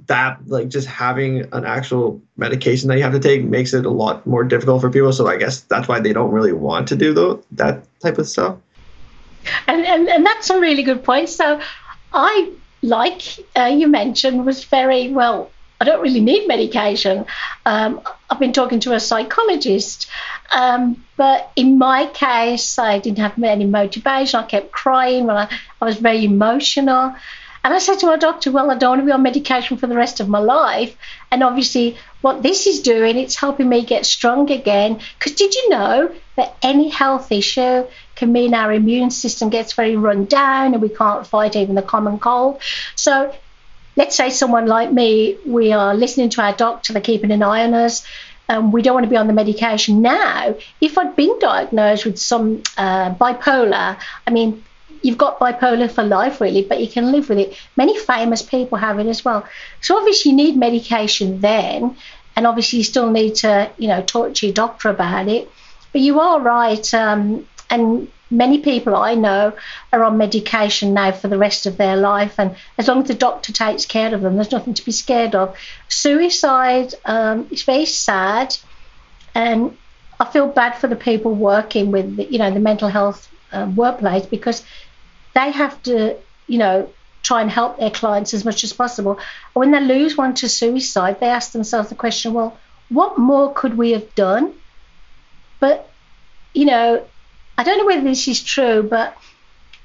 that 0.07 0.39
like 0.47 0.69
just 0.69 0.87
having 0.87 1.47
an 1.53 1.65
actual 1.65 2.21
medication 2.37 2.89
that 2.89 2.97
you 2.97 3.03
have 3.03 3.13
to 3.13 3.21
take 3.21 3.45
makes 3.45 3.73
it 3.73 3.87
a 3.87 3.91
lot 3.91 4.27
more 4.27 4.45
difficult 4.45 4.81
for 4.81 4.91
people. 4.91 5.13
So 5.13 5.27
I 5.27 5.37
guess 5.37 5.61
that's 5.63 5.89
why 5.89 6.01
they 6.01 6.13
don't 6.13 6.31
really 6.31 6.53
want 6.53 6.89
to 6.89 6.97
do 6.97 7.15
the, 7.15 7.43
that 7.53 7.83
type 8.01 8.19
of 8.19 8.29
stuff. 8.29 8.57
And, 9.67 9.87
and 9.87 10.09
and 10.09 10.27
that's 10.27 10.51
a 10.51 10.61
really 10.61 10.83
good 10.83 11.05
point. 11.05 11.29
So 11.29 11.61
I 12.13 12.53
like 12.83 13.23
uh, 13.57 13.65
you 13.65 13.87
mentioned 13.89 14.45
was 14.45 14.65
very 14.65 15.11
well. 15.11 15.51
I 15.81 15.85
don't 15.85 16.03
really 16.03 16.21
need 16.21 16.49
medication. 16.49 17.27
Um, 17.65 18.01
I've 18.29 18.41
been 18.41 18.53
talking 18.53 18.81
to 18.81 18.95
a 18.95 19.01
psychologist, 19.01 20.09
um, 20.51 21.05
but 21.17 21.51
in 21.57 21.79
my 21.79 22.07
case, 22.07 22.79
I 22.79 22.99
didn't 22.99 23.19
have 23.19 23.43
any 23.43 23.67
motivation. 23.67 24.41
I 24.41 24.43
kept 24.45 24.73
crying 24.73 25.27
when 25.27 25.37
I, 25.37 25.49
I 25.81 25.85
was 25.85 25.97
very 25.97 26.25
emotional. 26.25 27.15
And 27.67 27.75
I 27.75 27.79
said 27.79 27.99
to 27.99 28.07
my 28.07 28.17
doctor, 28.17 28.53
well, 28.53 28.71
I 28.71 28.77
don't 28.77 28.91
want 28.91 29.01
to 29.01 29.07
be 29.07 29.11
on 29.11 29.25
medication 29.25 29.77
for 29.77 29.89
the 29.89 29.97
rest 29.97 30.21
of 30.21 30.29
my 30.29 30.39
life. 30.39 30.97
And 31.33 31.43
obviously, 31.43 31.97
what 32.21 32.41
this 32.41 32.65
is 32.69 32.81
doing, 32.81 33.17
it's 33.17 33.35
helping 33.35 33.69
me 33.69 33.85
get 33.85 34.07
strong 34.07 34.53
again. 34.53 35.01
Because 35.19 35.33
did 35.33 35.53
you 35.53 35.71
know 35.71 36.15
that 36.37 36.57
any 36.63 36.89
health 36.89 37.33
issue 37.33 37.85
can 38.15 38.33
mean 38.33 38.55
our 38.55 38.73
immune 38.73 39.11
system 39.11 39.51
gets 39.51 39.73
very 39.73 39.97
run 39.97 40.27
down 40.27 40.75
and 40.75 40.81
we 40.81 40.89
can't 40.89 41.27
fight 41.27 41.57
even 41.57 41.75
the 41.75 41.83
common 41.83 42.21
cold? 42.21 42.61
So 42.95 43.35
let's 43.97 44.17
say 44.17 44.31
someone 44.31 44.67
like 44.67 44.93
me, 44.93 45.39
we 45.47 45.73
are 45.73 45.95
listening 45.95 46.29
to 46.31 46.43
our 46.43 46.53
doctor, 46.53 46.93
they're 46.93 47.03
keeping 47.03 47.31
an 47.31 47.43
eye 47.43 47.65
on 47.65 47.75
us. 47.75 48.07
Um, 48.49 48.71
we 48.71 48.83
don't 48.83 48.95
want 48.95 49.05
to 49.05 49.11
be 49.11 49.17
on 49.17 49.27
the 49.27 49.33
medication 49.33 50.03
now. 50.03 50.55
If 50.81 50.97
I'd 50.99 51.17
been 51.17 51.37
diagnosed 51.41 52.05
with 52.05 52.19
some 52.19 52.63
uh, 52.77 53.13
bipolar, 53.15 53.99
I 54.27 54.31
mean, 54.31 54.63
you've 55.03 55.19
got 55.19 55.41
bipolar 55.41 55.91
for 55.91 56.05
life, 56.05 56.41
really, 56.41 56.63
but 56.63 56.81
you 56.81 56.89
can 56.89 57.11
live 57.11 57.29
with 57.29 57.39
it. 57.39 57.57
Many 57.77 57.99
famous 57.99 58.43
people 58.43 58.79
have 58.79 58.99
it 59.01 59.07
as 59.07 59.25
well. 59.25 59.45
So 59.81 59.97
obviously, 59.97 60.31
you 60.31 60.37
need 60.37 60.57
medication 60.57 61.41
then, 61.41 61.97
and 62.37 62.47
obviously, 62.47 62.79
you 62.79 62.85
still 62.85 63.11
need 63.11 63.35
to, 63.37 63.71
you 63.79 63.89
know, 63.89 64.03
talk 64.03 64.35
to 64.35 64.47
your 64.47 64.55
doctor 64.55 64.91
about 64.91 65.27
it. 65.27 65.51
But 65.93 66.03
you 66.03 66.21
are 66.21 66.41
right, 66.41 66.95
um, 66.95 67.47
and 67.71 68.09
many 68.31 68.59
people 68.59 68.97
I 68.97 69.15
know 69.15 69.53
are 69.93 70.05
on 70.05 70.19
medication 70.19 70.95
now 70.95 71.13
for 71.13 71.29
the 71.29 71.39
rest 71.39 71.67
of 71.67 71.77
their 71.77 71.97
life, 71.97 72.39
and 72.39 72.57
as 72.79 72.89
long 72.89 73.03
as 73.03 73.09
the 73.09 73.15
doctor 73.15 73.53
takes 73.53 73.87
care 73.87 74.15
of 74.15 74.21
them, 74.21 74.35
there's 74.35 74.53
nothing 74.53 74.75
to 74.75 74.85
be 74.85 74.93
scared 74.93 75.35
of. 75.35 75.57
Suicide 75.89 76.95
um, 77.05 77.47
is 77.51 77.63
very 77.63 77.87
sad, 77.87 78.57
and 79.35 79.77
I 80.19 80.25
feel 80.25 80.49
bad 80.49 80.77
for 80.77 80.87
the 80.87 80.97
people 80.97 81.35
working 81.35 81.91
with, 81.91 82.19
you 82.31 82.39
know, 82.39 82.51
the 82.51 82.61
mental 82.61 82.89
health 82.89 83.29
uh, 83.53 83.71
workplace 83.75 84.27
because 84.27 84.65
they 85.35 85.51
have 85.51 85.83
to, 85.85 86.17
you 86.47 86.59
know, 86.59 86.89
try 87.23 87.43
and 87.43 87.51
help 87.51 87.79
their 87.79 87.91
clients 87.91 88.33
as 88.35 88.45
much 88.45 88.65
as 88.65 88.73
possible. 88.73 89.19
When 89.53 89.73
they 89.73 89.81
lose 89.81 90.17
one 90.17 90.35
to 90.35 90.49
suicide, 90.49 91.21
they 91.21 91.27
ask 91.27 91.53
themselves 91.53 91.89
the 91.89 91.95
question, 91.95 92.33
well, 92.33 92.57
what 92.89 93.19
more 93.19 93.53
could 93.53 93.77
we 93.77 93.91
have 93.93 94.15
done? 94.15 94.55
But, 95.59 95.91
you 96.55 96.65
know, 96.67 97.05
I 97.59 97.65
don't 97.65 97.79
know 97.79 97.87
whether 97.87 98.03
this 98.03 98.29
is 98.29 98.43
true, 98.43 98.83
but 98.83 99.17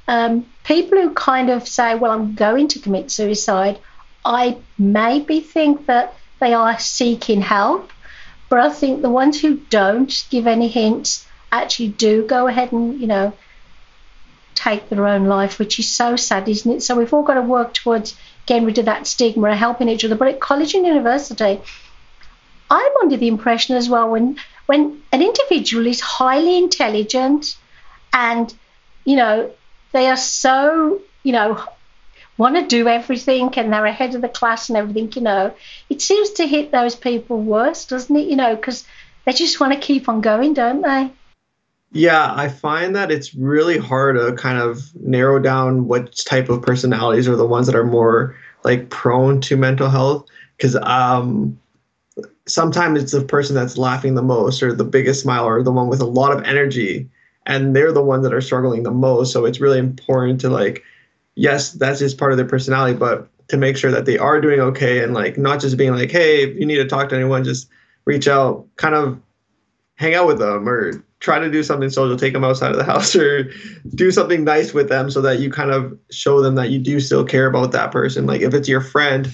um, 0.07 0.45
people 0.63 0.99
who 1.01 1.13
kind 1.13 1.49
of 1.49 1.67
say, 1.67 1.95
well, 1.95 2.11
I'm 2.11 2.35
going 2.35 2.67
to 2.69 2.79
commit 2.79 3.11
suicide, 3.11 3.79
I 4.25 4.57
maybe 4.77 5.39
think 5.39 5.85
that 5.85 6.13
they 6.39 6.53
are 6.53 6.77
seeking 6.79 7.41
help. 7.41 7.91
But 8.49 8.59
I 8.59 8.69
think 8.69 9.01
the 9.01 9.09
ones 9.09 9.39
who 9.39 9.55
don't 9.69 10.25
give 10.29 10.47
any 10.47 10.67
hints 10.67 11.25
actually 11.51 11.89
do 11.89 12.25
go 12.25 12.47
ahead 12.47 12.73
and, 12.73 12.99
you 12.99 13.07
know, 13.07 13.33
take 14.55 14.89
their 14.89 15.07
own 15.07 15.25
life, 15.25 15.57
which 15.57 15.79
is 15.79 15.89
so 15.89 16.15
sad, 16.15 16.49
isn't 16.49 16.71
it? 16.71 16.83
So 16.83 16.95
we've 16.95 17.13
all 17.13 17.23
got 17.23 17.35
to 17.35 17.41
work 17.41 17.73
towards 17.73 18.15
getting 18.45 18.65
rid 18.65 18.77
of 18.77 18.85
that 18.85 19.07
stigma 19.07 19.47
and 19.47 19.57
helping 19.57 19.87
each 19.87 20.03
other. 20.03 20.15
But 20.15 20.27
at 20.27 20.39
college 20.41 20.73
and 20.73 20.85
university, 20.85 21.61
I'm 22.69 22.91
under 23.01 23.17
the 23.17 23.27
impression 23.27 23.75
as 23.75 23.89
well 23.89 24.09
when 24.09 24.37
when 24.65 25.01
an 25.11 25.21
individual 25.21 25.87
is 25.87 25.99
highly 25.99 26.57
intelligent 26.57 27.57
and 28.13 28.53
you 29.05 29.15
know 29.15 29.51
they 29.91 30.07
are 30.07 30.17
so 30.17 31.01
you 31.23 31.31
know 31.31 31.63
want 32.37 32.55
to 32.55 32.65
do 32.65 32.87
everything 32.87 33.53
and 33.57 33.71
they're 33.71 33.85
ahead 33.85 34.15
of 34.15 34.21
the 34.21 34.29
class 34.29 34.69
and 34.69 34.77
everything 34.77 35.11
you 35.13 35.21
know 35.21 35.53
it 35.89 36.01
seems 36.01 36.31
to 36.31 36.47
hit 36.47 36.71
those 36.71 36.95
people 36.95 37.39
worse 37.41 37.85
doesn't 37.85 38.15
it? 38.15 38.27
You 38.27 38.35
know 38.35 38.55
because 38.55 38.85
they 39.25 39.33
just 39.33 39.59
want 39.59 39.73
to 39.73 39.79
keep 39.79 40.09
on 40.09 40.21
going 40.21 40.53
don't 40.53 40.81
they? 40.81 41.11
Yeah, 41.93 42.33
I 42.33 42.47
find 42.47 42.95
that 42.95 43.11
it's 43.11 43.35
really 43.35 43.77
hard 43.77 44.15
to 44.15 44.33
kind 44.41 44.57
of 44.57 44.81
narrow 44.95 45.39
down 45.39 45.87
what 45.87 46.15
type 46.15 46.47
of 46.47 46.61
personalities 46.61 47.27
are 47.27 47.35
the 47.35 47.45
ones 47.45 47.67
that 47.67 47.75
are 47.75 47.83
more 47.83 48.37
like 48.63 48.89
prone 48.89 49.41
to 49.41 49.57
mental 49.57 49.89
health 49.89 50.25
because 50.55 50.77
um, 50.77 51.59
sometimes 52.51 53.01
it's 53.01 53.11
the 53.11 53.23
person 53.23 53.55
that's 53.55 53.77
laughing 53.77 54.15
the 54.15 54.21
most 54.21 54.61
or 54.61 54.73
the 54.73 54.83
biggest 54.83 55.21
smile 55.21 55.45
or 55.45 55.63
the 55.63 55.71
one 55.71 55.87
with 55.87 56.01
a 56.01 56.05
lot 56.05 56.35
of 56.35 56.43
energy 56.43 57.09
and 57.45 57.75
they're 57.75 57.91
the 57.91 58.03
ones 58.03 58.23
that 58.23 58.33
are 58.33 58.41
struggling 58.41 58.83
the 58.83 58.91
most 58.91 59.31
so 59.31 59.45
it's 59.45 59.61
really 59.61 59.79
important 59.79 60.39
to 60.41 60.49
like 60.49 60.83
yes 61.35 61.71
that's 61.73 61.99
just 61.99 62.17
part 62.17 62.31
of 62.31 62.37
their 62.37 62.47
personality 62.47 62.97
but 62.97 63.27
to 63.47 63.57
make 63.57 63.75
sure 63.75 63.91
that 63.91 64.05
they 64.05 64.17
are 64.17 64.39
doing 64.39 64.59
okay 64.59 65.03
and 65.03 65.13
like 65.13 65.37
not 65.37 65.59
just 65.59 65.77
being 65.77 65.91
like 65.91 66.11
hey 66.11 66.43
if 66.43 66.55
you 66.57 66.65
need 66.65 66.77
to 66.77 66.87
talk 66.87 67.09
to 67.09 67.15
anyone 67.15 67.43
just 67.43 67.69
reach 68.05 68.27
out 68.27 68.65
kind 68.77 68.95
of 68.95 69.19
hang 69.95 70.15
out 70.15 70.25
with 70.27 70.39
them 70.39 70.67
or 70.67 71.03
try 71.21 71.37
to 71.37 71.49
do 71.49 71.61
something 71.63 71.89
social, 71.89 72.17
take 72.17 72.33
them 72.33 72.43
outside 72.43 72.71
of 72.71 72.77
the 72.77 72.83
house 72.91 73.15
or 73.15 73.49
do 73.95 74.11
something 74.11 74.43
nice 74.43 74.73
with 74.73 74.89
them 74.89 75.09
so 75.09 75.21
that 75.21 75.39
you 75.39 75.49
kind 75.49 75.71
of 75.71 75.97
show 76.09 76.41
them 76.41 76.55
that 76.55 76.71
you 76.71 76.79
do 76.79 76.99
still 76.99 77.23
care 77.23 77.45
about 77.45 77.71
that 77.71 77.91
person. 77.91 78.25
Like 78.25 78.41
if 78.41 78.53
it's 78.53 78.67
your 78.67 78.81
friend, 78.81 79.31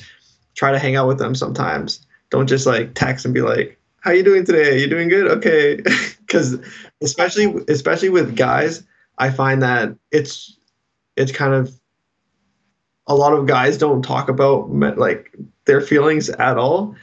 try 0.55 0.71
to 0.71 0.79
hang 0.79 0.95
out 0.95 1.07
with 1.07 1.17
them 1.17 1.33
sometimes. 1.33 2.05
Don't 2.29 2.47
just 2.47 2.65
like 2.65 2.93
text 2.93 3.25
and 3.25 3.33
be 3.33 3.41
like, 3.41 3.79
"How 4.01 4.11
you 4.11 4.23
doing 4.23 4.45
today? 4.45 4.79
You 4.79 4.87
doing 4.87 5.09
good? 5.09 5.27
Okay." 5.27 5.81
Cuz 6.27 6.57
especially 7.01 7.53
especially 7.67 8.09
with 8.09 8.35
guys, 8.35 8.83
I 9.17 9.29
find 9.29 9.61
that 9.61 9.95
it's 10.11 10.57
it's 11.15 11.31
kind 11.31 11.53
of 11.53 11.71
a 13.07 13.15
lot 13.15 13.33
of 13.33 13.45
guys 13.45 13.77
don't 13.77 14.01
talk 14.01 14.29
about 14.29 14.69
like 14.97 15.33
their 15.65 15.81
feelings 15.81 16.29
at 16.29 16.57
all 16.57 16.95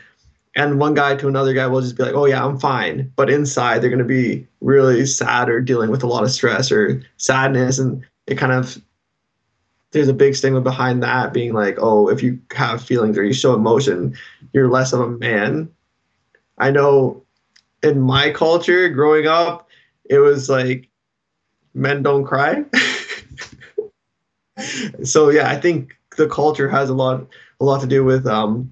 and 0.57 0.79
one 0.79 0.95
guy 0.95 1.17
to 1.17 1.29
another 1.29 1.53
guy 1.53 1.67
will 1.67 1.81
just 1.81 1.97
be 1.97 2.05
like, 2.05 2.15
"Oh 2.15 2.27
yeah, 2.27 2.45
I'm 2.45 2.59
fine," 2.59 3.13
but 3.17 3.31
inside 3.31 3.81
they're 3.81 3.91
gonna 3.91 4.05
be 4.05 4.47
really 4.61 5.05
sad 5.07 5.49
or 5.49 5.61
dealing 5.61 5.91
with 5.91 6.03
a 6.03 6.07
lot 6.07 6.23
of 6.25 6.31
stress 6.31 6.71
or 6.71 7.03
sadness, 7.17 7.79
and 7.79 8.05
it 8.27 8.37
kind 8.37 8.53
of 8.53 8.81
there's 9.95 10.09
a 10.09 10.15
big 10.15 10.37
stigma 10.37 10.61
behind 10.61 11.03
that 11.03 11.33
being 11.33 11.55
like, 11.55 11.77
"Oh, 11.81 12.09
if 12.09 12.23
you 12.23 12.39
have 12.53 12.83
feelings 12.83 13.17
or 13.17 13.25
you 13.25 13.33
show 13.33 13.55
emotion, 13.55 14.15
you're 14.53 14.69
less 14.71 14.93
of 14.93 15.01
a 15.01 15.09
man." 15.09 15.71
I 16.59 16.71
know 16.71 17.23
in 17.83 18.01
my 18.01 18.31
culture 18.31 18.89
growing 18.89 19.27
up, 19.27 19.69
it 20.11 20.19
was 20.19 20.49
like 20.49 20.89
men 21.75 22.03
don't 22.03 22.25
cry. 22.25 22.65
so 25.03 25.31
yeah, 25.31 25.49
I 25.51 25.57
think 25.57 25.95
the 26.17 26.29
culture 26.29 26.69
has 26.69 26.91
a 26.91 26.95
lot 26.95 27.27
a 27.61 27.65
lot 27.65 27.81
to 27.81 27.87
do 27.87 28.05
with 28.05 28.27
um, 28.27 28.71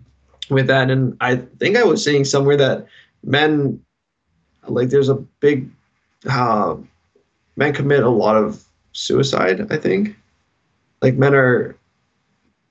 with 0.50 0.66
that. 0.68 0.90
And 0.90 1.16
I 1.20 1.36
think 1.36 1.76
I 1.76 1.84
was 1.84 2.04
seeing 2.04 2.24
somewhere 2.24 2.56
that 2.56 2.86
men, 3.24 3.80
like, 4.68 4.90
there's 4.90 5.08
a 5.08 5.14
big, 5.14 5.68
uh, 6.28 6.76
men 7.56 7.72
commit 7.72 8.02
a 8.02 8.08
lot 8.08 8.36
of 8.36 8.64
suicide. 8.92 9.72
I 9.72 9.76
think, 9.76 10.16
like, 11.02 11.14
men 11.14 11.34
are 11.34 11.76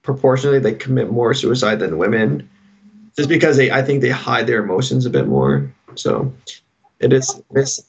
proportionally 0.02 0.60
they 0.60 0.74
commit 0.74 1.12
more 1.12 1.34
suicide 1.34 1.80
than 1.80 1.98
women, 1.98 2.50
just 3.16 3.30
because 3.30 3.58
they 3.58 3.70
I 3.72 3.84
think 3.84 4.02
they 4.02 4.10
hide 4.10 4.48
their 4.48 4.64
emotions 4.64 5.06
a 5.06 5.10
bit 5.10 5.28
more. 5.28 5.72
So, 5.96 6.34
it 7.00 7.14
is 7.14 7.42
it's. 7.52 7.82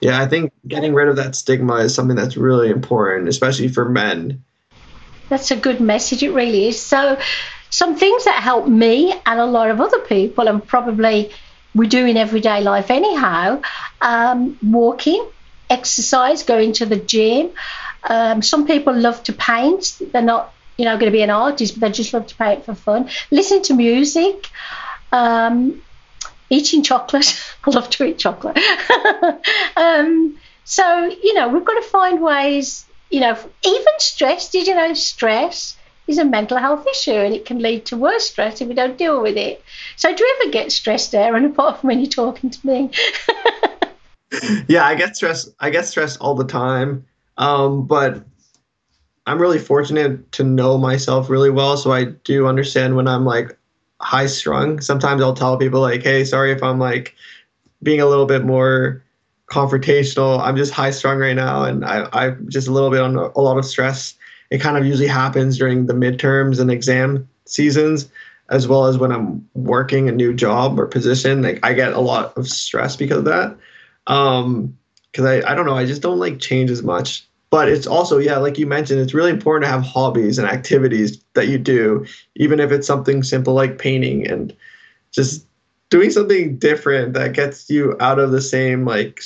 Yeah, 0.00 0.20
I 0.20 0.26
think 0.26 0.52
getting 0.66 0.94
rid 0.94 1.06
of 1.06 1.16
that 1.16 1.36
stigma 1.36 1.76
is 1.76 1.94
something 1.94 2.16
that's 2.16 2.36
really 2.36 2.70
important, 2.70 3.28
especially 3.28 3.68
for 3.68 3.88
men. 3.88 4.42
That's 5.28 5.52
a 5.52 5.56
good 5.56 5.80
message, 5.80 6.24
it 6.24 6.32
really 6.32 6.66
is. 6.66 6.80
So, 6.80 7.20
some 7.70 7.96
things 7.96 8.24
that 8.24 8.42
help 8.42 8.66
me 8.66 9.14
and 9.24 9.40
a 9.40 9.46
lot 9.46 9.70
of 9.70 9.80
other 9.80 10.00
people, 10.00 10.48
and 10.48 10.66
probably 10.66 11.30
we 11.74 11.86
do 11.86 12.04
in 12.04 12.16
everyday 12.16 12.62
life 12.62 12.90
anyhow 12.90 13.62
um, 14.00 14.58
walking, 14.62 15.26
exercise, 15.70 16.42
going 16.42 16.72
to 16.74 16.86
the 16.86 16.96
gym. 16.96 17.50
Um, 18.04 18.42
some 18.42 18.66
people 18.66 18.94
love 18.94 19.22
to 19.24 19.32
paint. 19.32 20.00
They're 20.12 20.22
not, 20.22 20.52
you 20.76 20.84
know, 20.84 20.96
going 20.96 21.10
to 21.10 21.16
be 21.16 21.22
an 21.22 21.30
artist, 21.30 21.78
but 21.78 21.86
they 21.86 21.92
just 21.92 22.12
love 22.12 22.26
to 22.28 22.36
paint 22.36 22.64
for 22.64 22.74
fun. 22.74 23.08
Listen 23.30 23.62
to 23.62 23.74
music. 23.74 24.48
Um, 25.12 25.82
eating 26.52 26.82
chocolate. 26.82 27.40
I 27.64 27.70
love 27.70 27.90
to 27.90 28.04
eat 28.04 28.18
chocolate. 28.18 28.58
um, 29.76 30.36
so, 30.64 31.04
you 31.22 31.34
know, 31.34 31.48
we've 31.48 31.64
got 31.64 31.82
to 31.82 31.88
find 31.88 32.22
ways, 32.22 32.84
you 33.10 33.20
know, 33.20 33.36
even 33.64 33.92
stress, 33.98 34.50
did 34.50 34.66
you 34.66 34.74
know 34.74 34.94
stress 34.94 35.76
is 36.06 36.18
a 36.18 36.24
mental 36.24 36.58
health 36.58 36.86
issue 36.86 37.12
and 37.12 37.34
it 37.34 37.44
can 37.44 37.58
lead 37.58 37.86
to 37.86 37.96
worse 37.96 38.30
stress 38.30 38.60
if 38.60 38.68
we 38.68 38.74
don't 38.74 38.98
deal 38.98 39.22
with 39.22 39.36
it. 39.36 39.62
So, 39.96 40.14
do 40.14 40.22
you 40.22 40.36
ever 40.40 40.50
get 40.50 40.72
stressed, 40.72 41.14
Aaron, 41.14 41.44
apart 41.52 41.80
from 41.80 41.88
when 41.88 42.00
you're 42.00 42.10
talking 42.10 42.50
to 42.50 42.66
me? 42.66 42.90
yeah, 44.68 44.84
I 44.84 44.94
get 44.94 45.16
stressed. 45.16 45.50
I 45.58 45.70
get 45.70 45.86
stressed 45.86 46.20
all 46.20 46.34
the 46.34 46.44
time. 46.44 47.06
Um, 47.38 47.86
but 47.86 48.24
I'm 49.26 49.40
really 49.40 49.58
fortunate 49.58 50.30
to 50.32 50.44
know 50.44 50.78
myself 50.78 51.30
really 51.30 51.50
well, 51.50 51.76
so 51.76 51.92
I 51.92 52.04
do 52.24 52.46
understand 52.46 52.96
when 52.96 53.08
I'm 53.08 53.24
like 53.24 53.56
high 54.00 54.26
strung. 54.26 54.80
Sometimes 54.80 55.22
I'll 55.22 55.34
tell 55.34 55.56
people 55.56 55.80
like, 55.80 56.02
"Hey, 56.02 56.24
sorry 56.24 56.52
if 56.52 56.62
I'm 56.62 56.78
like 56.78 57.14
being 57.82 58.00
a 58.00 58.06
little 58.06 58.26
bit 58.26 58.44
more 58.44 59.02
confrontational. 59.52 60.40
I'm 60.40 60.56
just 60.56 60.72
high 60.72 60.90
strung 60.90 61.18
right 61.18 61.36
now, 61.36 61.64
and 61.64 61.84
I, 61.84 62.08
I'm 62.12 62.48
just 62.48 62.68
a 62.68 62.72
little 62.72 62.90
bit 62.90 63.00
on 63.00 63.16
a 63.16 63.40
lot 63.40 63.58
of 63.58 63.64
stress. 63.64 64.14
It 64.50 64.60
kind 64.60 64.76
of 64.76 64.86
usually 64.86 65.08
happens 65.08 65.58
during 65.58 65.86
the 65.86 65.92
midterms 65.94 66.58
and 66.58 66.70
exam 66.70 67.28
seasons, 67.44 68.08
as 68.50 68.66
well 68.66 68.86
as 68.86 68.98
when 68.98 69.12
I'm 69.12 69.46
working 69.54 70.08
a 70.08 70.12
new 70.12 70.32
job 70.32 70.80
or 70.80 70.86
position. 70.86 71.42
Like 71.42 71.60
I 71.62 71.74
get 71.74 71.92
a 71.92 72.00
lot 72.00 72.36
of 72.36 72.48
stress 72.48 72.96
because 72.96 73.18
of 73.18 73.24
that. 73.26 73.56
Um, 74.06 74.76
because 75.12 75.26
I, 75.26 75.50
I 75.50 75.54
don't 75.54 75.66
know, 75.66 75.76
I 75.76 75.84
just 75.84 76.02
don't 76.02 76.18
like 76.18 76.40
change 76.40 76.70
as 76.70 76.82
much. 76.82 77.26
But 77.50 77.68
it's 77.68 77.86
also 77.86 78.16
yeah 78.16 78.38
like 78.38 78.56
you 78.56 78.66
mentioned 78.66 78.98
it's 78.98 79.12
really 79.12 79.30
important 79.30 79.64
to 79.66 79.70
have 79.70 79.82
hobbies 79.82 80.38
and 80.38 80.48
activities 80.48 81.22
that 81.34 81.48
you 81.48 81.58
do 81.58 82.06
even 82.34 82.60
if 82.60 82.72
it's 82.72 82.86
something 82.86 83.22
simple 83.22 83.52
like 83.52 83.76
painting 83.76 84.26
and 84.26 84.56
just 85.10 85.46
doing 85.90 86.08
something 86.08 86.56
different 86.56 87.12
that 87.12 87.34
gets 87.34 87.68
you 87.68 87.94
out 88.00 88.18
of 88.18 88.30
the 88.30 88.40
same 88.40 88.86
like 88.86 89.20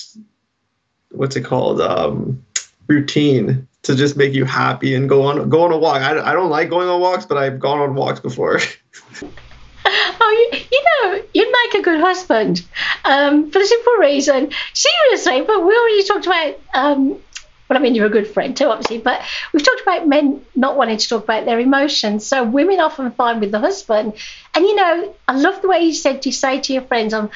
what's 1.12 1.36
it 1.36 1.44
called 1.44 1.80
um, 1.80 2.44
routine 2.88 3.68
to 3.82 3.94
just 3.94 4.16
make 4.16 4.34
you 4.34 4.44
happy 4.44 4.92
and 4.92 5.08
go 5.08 5.22
on 5.22 5.48
go 5.48 5.62
on 5.62 5.70
a 5.70 5.78
walk. 5.78 6.02
I, 6.02 6.18
I 6.18 6.32
don't 6.32 6.50
like 6.50 6.68
going 6.68 6.88
on 6.88 7.00
walks 7.00 7.24
but 7.26 7.38
i've 7.38 7.60
gone 7.60 7.78
on 7.78 7.94
walks 7.94 8.18
before 8.18 8.58
oh 10.20 10.48
you, 10.52 10.58
you 10.70 10.84
know 10.84 11.22
you'd 11.32 11.54
make 11.64 11.74
a 11.80 11.82
good 11.82 12.00
husband 12.00 12.66
um, 13.04 13.50
for 13.50 13.58
the 13.58 13.66
simple 13.66 13.94
reason 13.94 14.50
seriously 14.72 15.42
but 15.42 15.64
we 15.64 15.76
already 15.76 16.04
talked 16.04 16.26
about 16.26 16.58
um, 16.74 17.20
well, 17.68 17.78
I 17.78 17.82
mean, 17.82 17.94
you're 17.94 18.06
a 18.06 18.10
good 18.10 18.28
friend 18.28 18.56
too, 18.56 18.66
obviously, 18.66 18.98
but 18.98 19.20
we've 19.52 19.64
talked 19.64 19.80
about 19.80 20.06
men 20.06 20.44
not 20.54 20.76
wanting 20.76 20.98
to 20.98 21.08
talk 21.08 21.24
about 21.24 21.46
their 21.46 21.58
emotions. 21.58 22.24
So 22.24 22.44
women 22.44 22.78
often 22.78 23.10
find 23.10 23.40
with 23.40 23.50
the 23.50 23.58
husband, 23.58 24.12
and 24.54 24.64
you 24.64 24.76
know, 24.76 25.14
I 25.26 25.36
love 25.36 25.62
the 25.62 25.68
way 25.68 25.80
you 25.80 25.92
said 25.92 26.24
you 26.24 26.30
say 26.30 26.60
to 26.60 26.72
your 26.72 26.82
friends, 26.82 27.12
I'm, 27.12 27.28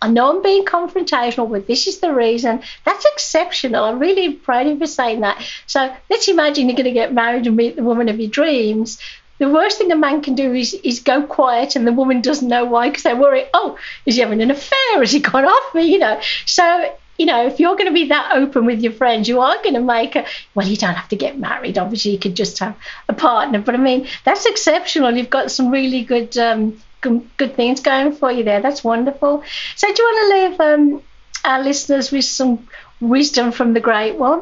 I 0.00 0.08
know 0.08 0.34
I'm 0.34 0.42
being 0.42 0.64
confrontational, 0.64 1.50
but 1.50 1.66
this 1.66 1.86
is 1.86 2.00
the 2.00 2.12
reason. 2.12 2.62
That's 2.84 3.04
exceptional. 3.04 3.84
I'm 3.84 3.98
really 3.98 4.32
proud 4.32 4.66
of 4.66 4.74
you 4.74 4.78
for 4.78 4.86
saying 4.86 5.20
that. 5.20 5.42
So 5.66 5.94
let's 6.08 6.28
imagine 6.28 6.68
you're 6.68 6.76
going 6.76 6.84
to 6.84 6.92
get 6.92 7.12
married 7.12 7.46
and 7.46 7.56
meet 7.56 7.76
the 7.76 7.82
woman 7.82 8.08
of 8.08 8.18
your 8.18 8.30
dreams. 8.30 8.98
The 9.38 9.48
worst 9.48 9.78
thing 9.78 9.92
a 9.92 9.96
man 9.96 10.22
can 10.22 10.34
do 10.34 10.52
is, 10.54 10.74
is 10.74 11.00
go 11.00 11.22
quiet 11.22 11.76
and 11.76 11.86
the 11.86 11.92
woman 11.92 12.20
doesn't 12.20 12.48
know 12.48 12.64
why 12.64 12.88
because 12.88 13.02
they're 13.02 13.16
worried, 13.16 13.48
oh, 13.52 13.78
is 14.06 14.14
he 14.14 14.20
having 14.22 14.40
an 14.42 14.50
affair? 14.50 14.98
Has 14.98 15.12
he 15.12 15.20
gone 15.20 15.44
off 15.44 15.74
me? 15.74 15.92
You 15.92 15.98
know. 15.98 16.20
So 16.46 16.92
you 17.18 17.26
know, 17.26 17.46
if 17.46 17.60
you're 17.60 17.76
going 17.76 17.86
to 17.86 17.94
be 17.94 18.08
that 18.08 18.32
open 18.34 18.66
with 18.66 18.80
your 18.80 18.92
friends, 18.92 19.28
you 19.28 19.40
are 19.40 19.56
going 19.62 19.74
to 19.74 19.80
make 19.80 20.16
a, 20.16 20.26
well, 20.54 20.66
you 20.66 20.76
don't 20.76 20.94
have 20.94 21.08
to 21.08 21.16
get 21.16 21.38
married. 21.38 21.78
Obviously, 21.78 22.12
you 22.12 22.18
could 22.18 22.34
just 22.34 22.58
have 22.58 22.76
a 23.08 23.14
partner. 23.14 23.60
But 23.60 23.74
I 23.74 23.78
mean, 23.78 24.06
that's 24.24 24.46
exceptional. 24.46 25.16
You've 25.16 25.30
got 25.30 25.50
some 25.50 25.70
really 25.70 26.04
good, 26.04 26.36
um, 26.36 26.80
good 27.00 27.56
things 27.56 27.80
going 27.80 28.12
for 28.12 28.30
you 28.30 28.44
there. 28.44 28.60
That's 28.60 28.84
wonderful. 28.84 29.42
So, 29.76 29.86
do 29.86 30.02
you 30.02 30.04
want 30.04 30.30
to 30.30 30.36
leave 30.36 30.60
um, 30.60 31.02
our 31.44 31.62
listeners 31.62 32.10
with 32.10 32.24
some 32.24 32.68
wisdom 33.00 33.52
from 33.52 33.72
the 33.72 33.80
great 33.80 34.16
one? 34.16 34.40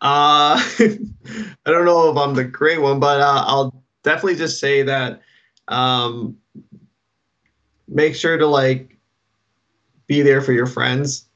Uh, 0.00 0.62
I 0.78 0.98
don't 1.66 1.84
know 1.84 2.10
if 2.10 2.16
I'm 2.16 2.34
the 2.34 2.44
great 2.44 2.80
one, 2.80 3.00
but 3.00 3.20
uh, 3.20 3.44
I'll 3.46 3.82
definitely 4.02 4.36
just 4.36 4.60
say 4.60 4.82
that 4.82 5.22
um, 5.68 6.36
make 7.88 8.14
sure 8.14 8.36
to 8.36 8.46
like 8.46 8.96
be 10.06 10.22
there 10.22 10.40
for 10.40 10.52
your 10.52 10.66
friends 10.66 11.26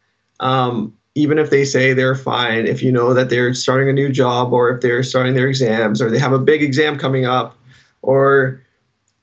um, 0.41 0.97
even 1.15 1.39
if 1.39 1.51
they 1.51 1.65
say 1.65 1.93
they're 1.93 2.15
fine, 2.15 2.67
if 2.67 2.83
you 2.83 2.91
know 2.91 3.15
that 3.15 3.31
they're 3.31 3.55
starting 3.55 3.89
a 3.89 3.93
new 3.93 4.11
job 4.11 4.53
or 4.53 4.71
if 4.71 4.81
they're 4.81 5.03
starting 5.03 5.35
their 5.35 5.49
exams 5.49 6.03
or 6.03 6.11
they 6.11 6.19
have 6.19 6.33
a 6.33 6.39
big 6.39 6.63
exam 6.63 6.99
coming 6.99 7.25
up 7.25 7.57
or 8.03 8.61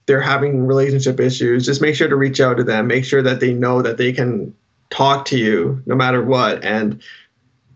they're 0.06 0.22
having 0.22 0.66
relationship 0.66 1.20
issues, 1.20 1.66
just 1.66 1.82
make 1.82 1.96
sure 1.96 2.08
to 2.08 2.16
reach 2.16 2.40
out 2.40 2.58
to 2.58 2.64
them. 2.64 2.88
Make 2.88 3.04
sure 3.04 3.22
that 3.22 3.40
they 3.40 3.54
know 3.54 3.82
that 3.82 3.98
they 3.98 4.14
can 4.14 4.54
talk 4.90 5.26
to 5.26 5.38
you 5.38 5.82
no 5.86 5.96
matter 5.96 6.24
what. 6.24 6.64
And 6.64 7.02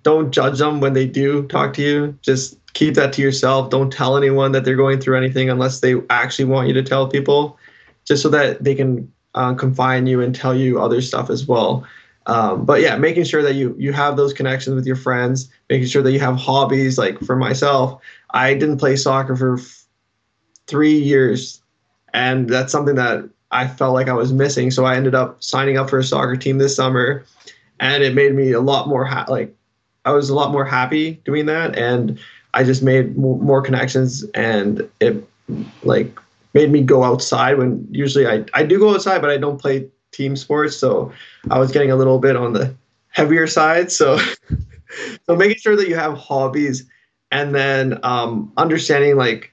don't 0.04 0.32
judge 0.32 0.60
them 0.60 0.80
when 0.80 0.94
they 0.94 1.08
do 1.08 1.46
talk 1.48 1.74
to 1.74 1.82
you. 1.82 2.18
Just 2.22 2.58
keep 2.76 2.94
that 2.94 3.14
to 3.14 3.22
yourself. 3.22 3.72
Don't 3.72 3.92
tell 3.92 4.16
anyone 4.16 4.52
that 4.52 4.64
they're 4.64 4.76
going 4.76 5.00
through 5.00 5.18
anything 5.18 5.50
unless 5.50 5.80
they 5.80 5.96
actually 6.12 6.46
want 6.46 6.68
you 6.68 6.74
to 6.76 6.84
tell 6.84 7.08
people, 7.08 7.58
just 8.04 8.22
so 8.22 8.30
that 8.30 8.64
they 8.64 8.76
can 8.76 9.12
uh, 9.34 9.56
confine 9.56 10.06
you 10.06 10.22
and 10.22 10.36
tell 10.36 10.56
you 10.56 10.80
other 10.80 11.02
stuff 11.02 11.32
as 11.32 11.48
well. 11.48 11.84
Um, 12.28 12.66
but 12.66 12.82
yeah, 12.82 12.98
making 12.98 13.24
sure 13.24 13.42
that 13.42 13.56
you 13.56 13.76
you 13.80 13.94
have 13.94 14.18
those 14.18 14.34
connections 14.34 14.76
with 14.76 14.86
your 14.86 14.96
friends, 14.96 15.50
making 15.70 15.88
sure 15.88 16.04
that 16.04 16.12
you 16.12 16.20
have 16.20 16.36
hobbies. 16.36 16.98
Like 16.98 17.20
for 17.20 17.36
myself, 17.36 18.02
I 18.32 18.54
didn't 18.54 18.78
play 18.78 18.96
soccer 18.96 19.36
for 19.36 19.58
f- 19.58 19.86
three 20.68 20.98
years, 20.98 21.62
and 22.14 22.50
that's 22.50 22.72
something 22.72 22.96
that 22.96 23.30
I 23.52 23.68
felt 23.68 23.94
like 23.94 24.10
I 24.10 24.14
was 24.14 24.34
missing. 24.34 24.70
So 24.70 24.86
I 24.86 24.96
ended 24.96 25.16
up 25.16 25.42
signing 25.42 25.78
up 25.78 25.90
for 25.90 26.00
a 26.00 26.04
soccer 26.04 26.36
team 26.36 26.58
this 26.58 26.76
summer, 26.76 27.26
and 27.80 28.04
it 28.04 28.16
made 28.16 28.36
me 28.36 28.52
a 28.52 28.62
lot 28.62 28.90
more 28.90 29.06
ha- 29.06 29.28
like 29.30 29.56
I 30.04 30.12
was 30.12 30.30
a 30.30 30.36
lot 30.36 30.52
more 30.52 30.66
happy 30.66 31.22
doing 31.26 31.46
that, 31.46 31.78
and 31.78 32.20
I 32.56 32.64
just 32.64 32.82
made 32.82 33.18
more 33.18 33.62
connections, 33.62 34.24
and 34.34 34.90
it 35.02 35.28
like 35.84 36.18
made 36.54 36.72
me 36.72 36.82
go 36.82 37.04
outside 37.04 37.58
when 37.58 37.86
usually 37.92 38.26
I 38.26 38.46
I 38.54 38.64
do 38.64 38.80
go 38.80 38.96
outside, 38.96 39.22
but 39.22 39.30
I 39.30 39.38
don't 39.38 39.62
play 39.62 39.88
team 40.12 40.38
sports, 40.38 40.78
so 40.78 41.12
I 41.52 41.60
was 41.60 41.72
getting 41.72 41.92
a 41.92 41.98
little 41.98 42.18
bit 42.18 42.38
on 42.38 42.54
the 42.54 42.74
heavier 43.10 43.46
side. 43.46 43.92
So, 43.92 44.18
so 45.26 45.36
making 45.36 45.58
sure 45.58 45.76
that 45.76 45.90
you 45.90 45.96
have 45.96 46.18
hobbies, 46.18 46.86
and 47.30 47.54
then 47.54 48.00
um, 48.04 48.52
understanding 48.56 49.18
like 49.18 49.52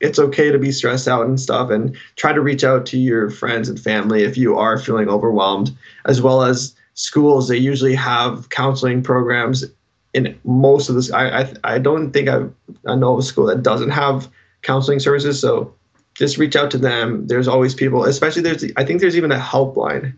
it's 0.00 0.18
okay 0.18 0.52
to 0.52 0.58
be 0.58 0.72
stressed 0.72 1.08
out 1.08 1.24
and 1.24 1.40
stuff, 1.40 1.70
and 1.70 1.96
try 2.16 2.34
to 2.34 2.42
reach 2.42 2.64
out 2.64 2.84
to 2.86 2.98
your 2.98 3.30
friends 3.30 3.70
and 3.70 3.80
family 3.80 4.24
if 4.24 4.36
you 4.36 4.58
are 4.58 4.78
feeling 4.78 5.08
overwhelmed, 5.08 5.74
as 6.04 6.20
well 6.20 6.42
as 6.42 6.74
schools. 6.92 7.48
They 7.48 7.56
usually 7.56 7.94
have 7.94 8.50
counseling 8.50 9.02
programs 9.02 9.64
in 10.16 10.38
most 10.44 10.88
of 10.88 10.94
this. 10.94 11.12
I 11.12 11.42
I, 11.42 11.54
I 11.64 11.78
don't 11.78 12.10
think 12.10 12.28
I 12.28 12.46
I 12.86 12.94
know 12.96 13.12
of 13.12 13.18
a 13.18 13.22
school 13.22 13.46
that 13.46 13.62
doesn't 13.62 13.90
have 13.90 14.28
counseling 14.62 14.98
services. 14.98 15.40
So 15.40 15.72
just 16.14 16.38
reach 16.38 16.56
out 16.56 16.70
to 16.70 16.78
them. 16.78 17.26
There's 17.26 17.46
always 17.46 17.74
people, 17.74 18.04
especially 18.04 18.42
there's 18.42 18.64
I 18.76 18.84
think 18.84 19.00
there's 19.00 19.16
even 19.16 19.30
a 19.30 19.38
helpline, 19.38 20.14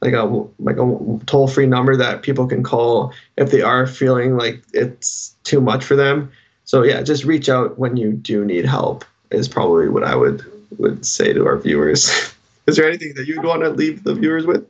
like 0.00 0.14
a 0.14 0.24
like 0.60 0.76
a 0.76 1.18
toll 1.26 1.48
free 1.48 1.66
number 1.66 1.96
that 1.96 2.22
people 2.22 2.46
can 2.46 2.62
call 2.62 3.12
if 3.36 3.50
they 3.50 3.62
are 3.62 3.86
feeling 3.86 4.36
like 4.36 4.62
it's 4.72 5.34
too 5.42 5.60
much 5.60 5.84
for 5.84 5.96
them. 5.96 6.30
So 6.64 6.84
yeah, 6.84 7.02
just 7.02 7.24
reach 7.24 7.48
out 7.48 7.78
when 7.78 7.96
you 7.96 8.12
do 8.12 8.44
need 8.44 8.64
help 8.64 9.04
is 9.32 9.48
probably 9.48 9.88
what 9.88 10.04
I 10.04 10.14
would 10.14 10.44
would 10.78 11.04
say 11.04 11.32
to 11.32 11.46
our 11.46 11.58
viewers. 11.58 12.08
is 12.68 12.76
there 12.76 12.88
anything 12.88 13.14
that 13.16 13.26
you'd 13.26 13.44
want 13.44 13.62
to 13.62 13.70
leave 13.70 14.04
the 14.04 14.14
viewers 14.14 14.46
with? 14.46 14.64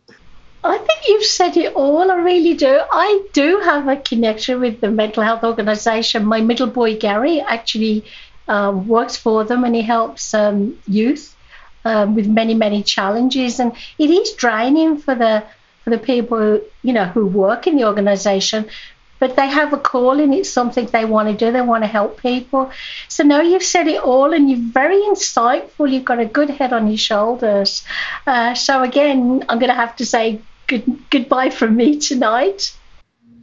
You've 1.22 1.30
said 1.30 1.56
it 1.56 1.74
all. 1.74 2.10
I 2.10 2.16
really 2.16 2.54
do. 2.54 2.80
I 2.90 3.22
do 3.32 3.60
have 3.60 3.86
a 3.86 3.94
connection 3.94 4.58
with 4.58 4.80
the 4.80 4.90
mental 4.90 5.22
health 5.22 5.44
organisation. 5.44 6.26
My 6.26 6.40
middle 6.40 6.66
boy 6.66 6.96
Gary 6.96 7.40
actually 7.40 8.04
uh, 8.48 8.72
works 8.74 9.16
for 9.16 9.44
them 9.44 9.62
and 9.62 9.72
he 9.76 9.82
helps 9.82 10.34
um, 10.34 10.76
youth 10.88 11.36
um, 11.84 12.16
with 12.16 12.26
many 12.26 12.54
many 12.54 12.82
challenges 12.82 13.60
and 13.60 13.72
it 14.00 14.10
is 14.10 14.32
draining 14.32 14.98
for 14.98 15.14
the 15.14 15.44
for 15.84 15.90
the 15.90 15.98
people 15.98 16.38
who, 16.38 16.60
you 16.82 16.92
know 16.92 17.04
who 17.04 17.24
work 17.24 17.68
in 17.68 17.76
the 17.76 17.84
organization 17.84 18.68
but 19.20 19.36
they 19.36 19.46
have 19.46 19.72
a 19.72 19.78
calling 19.78 20.32
it's 20.32 20.50
something 20.50 20.86
they 20.86 21.04
want 21.04 21.28
to 21.28 21.36
do 21.44 21.52
they 21.52 21.60
want 21.72 21.84
to 21.84 21.88
help 21.98 22.20
people 22.20 22.70
so 23.06 23.22
now 23.22 23.40
you've 23.40 23.70
said 23.74 23.86
it 23.86 24.02
all 24.02 24.32
and 24.32 24.50
you're 24.50 24.72
very 24.72 25.00
insightful 25.02 25.88
you've 25.88 26.04
got 26.12 26.18
a 26.18 26.26
good 26.26 26.50
head 26.50 26.72
on 26.72 26.88
your 26.88 27.04
shoulders 27.10 27.84
uh, 28.26 28.54
so 28.54 28.82
again 28.82 29.44
i'm 29.48 29.60
going 29.60 29.70
to 29.76 29.82
have 29.84 29.94
to 29.94 30.04
say 30.04 30.40
good 30.78 31.10
goodbye 31.10 31.50
from 31.50 31.76
me 31.76 31.98
tonight 31.98 32.74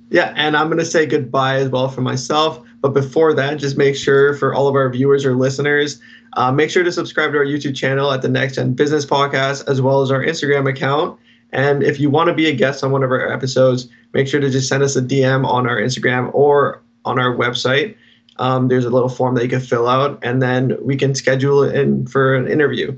Yeah, 0.09 0.33
and 0.35 0.57
I'm 0.57 0.67
going 0.67 0.79
to 0.79 0.85
say 0.85 1.05
goodbye 1.05 1.57
as 1.57 1.69
well 1.69 1.87
for 1.87 2.01
myself. 2.01 2.59
But 2.81 2.93
before 2.93 3.33
that, 3.33 3.59
just 3.59 3.77
make 3.77 3.95
sure 3.95 4.33
for 4.33 4.53
all 4.53 4.67
of 4.67 4.75
our 4.75 4.89
viewers 4.89 5.25
or 5.25 5.35
listeners, 5.35 6.01
uh, 6.33 6.51
make 6.51 6.69
sure 6.69 6.83
to 6.83 6.91
subscribe 6.91 7.31
to 7.33 7.37
our 7.37 7.45
YouTube 7.45 7.75
channel 7.75 8.11
at 8.11 8.21
the 8.21 8.29
Next 8.29 8.55
Gen 8.55 8.73
Business 8.73 9.05
Podcast, 9.05 9.67
as 9.67 9.81
well 9.81 10.01
as 10.01 10.11
our 10.11 10.23
Instagram 10.23 10.67
account. 10.69 11.19
And 11.51 11.83
if 11.83 11.99
you 11.99 12.09
want 12.09 12.29
to 12.29 12.33
be 12.33 12.47
a 12.47 12.53
guest 12.53 12.83
on 12.83 12.91
one 12.91 13.03
of 13.03 13.11
our 13.11 13.31
episodes, 13.31 13.87
make 14.13 14.27
sure 14.27 14.39
to 14.39 14.49
just 14.49 14.69
send 14.69 14.81
us 14.83 14.95
a 14.95 15.01
DM 15.01 15.45
on 15.45 15.67
our 15.67 15.77
Instagram 15.77 16.33
or 16.33 16.81
on 17.05 17.19
our 17.19 17.35
website. 17.35 17.95
Um, 18.37 18.67
there's 18.67 18.85
a 18.85 18.89
little 18.89 19.09
form 19.09 19.35
that 19.35 19.43
you 19.43 19.49
can 19.49 19.59
fill 19.59 19.87
out, 19.87 20.19
and 20.23 20.41
then 20.41 20.77
we 20.81 20.95
can 20.95 21.13
schedule 21.13 21.63
it 21.63 21.75
in 21.75 22.07
for 22.07 22.35
an 22.35 22.47
interview. 22.47 22.95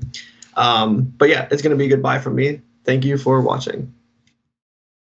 Um, 0.56 1.12
but 1.18 1.28
yeah, 1.28 1.48
it's 1.50 1.62
going 1.62 1.76
to 1.76 1.82
be 1.82 1.88
goodbye 1.88 2.20
from 2.20 2.36
me. 2.36 2.60
Thank 2.84 3.04
you 3.04 3.18
for 3.18 3.40
watching. 3.40 3.92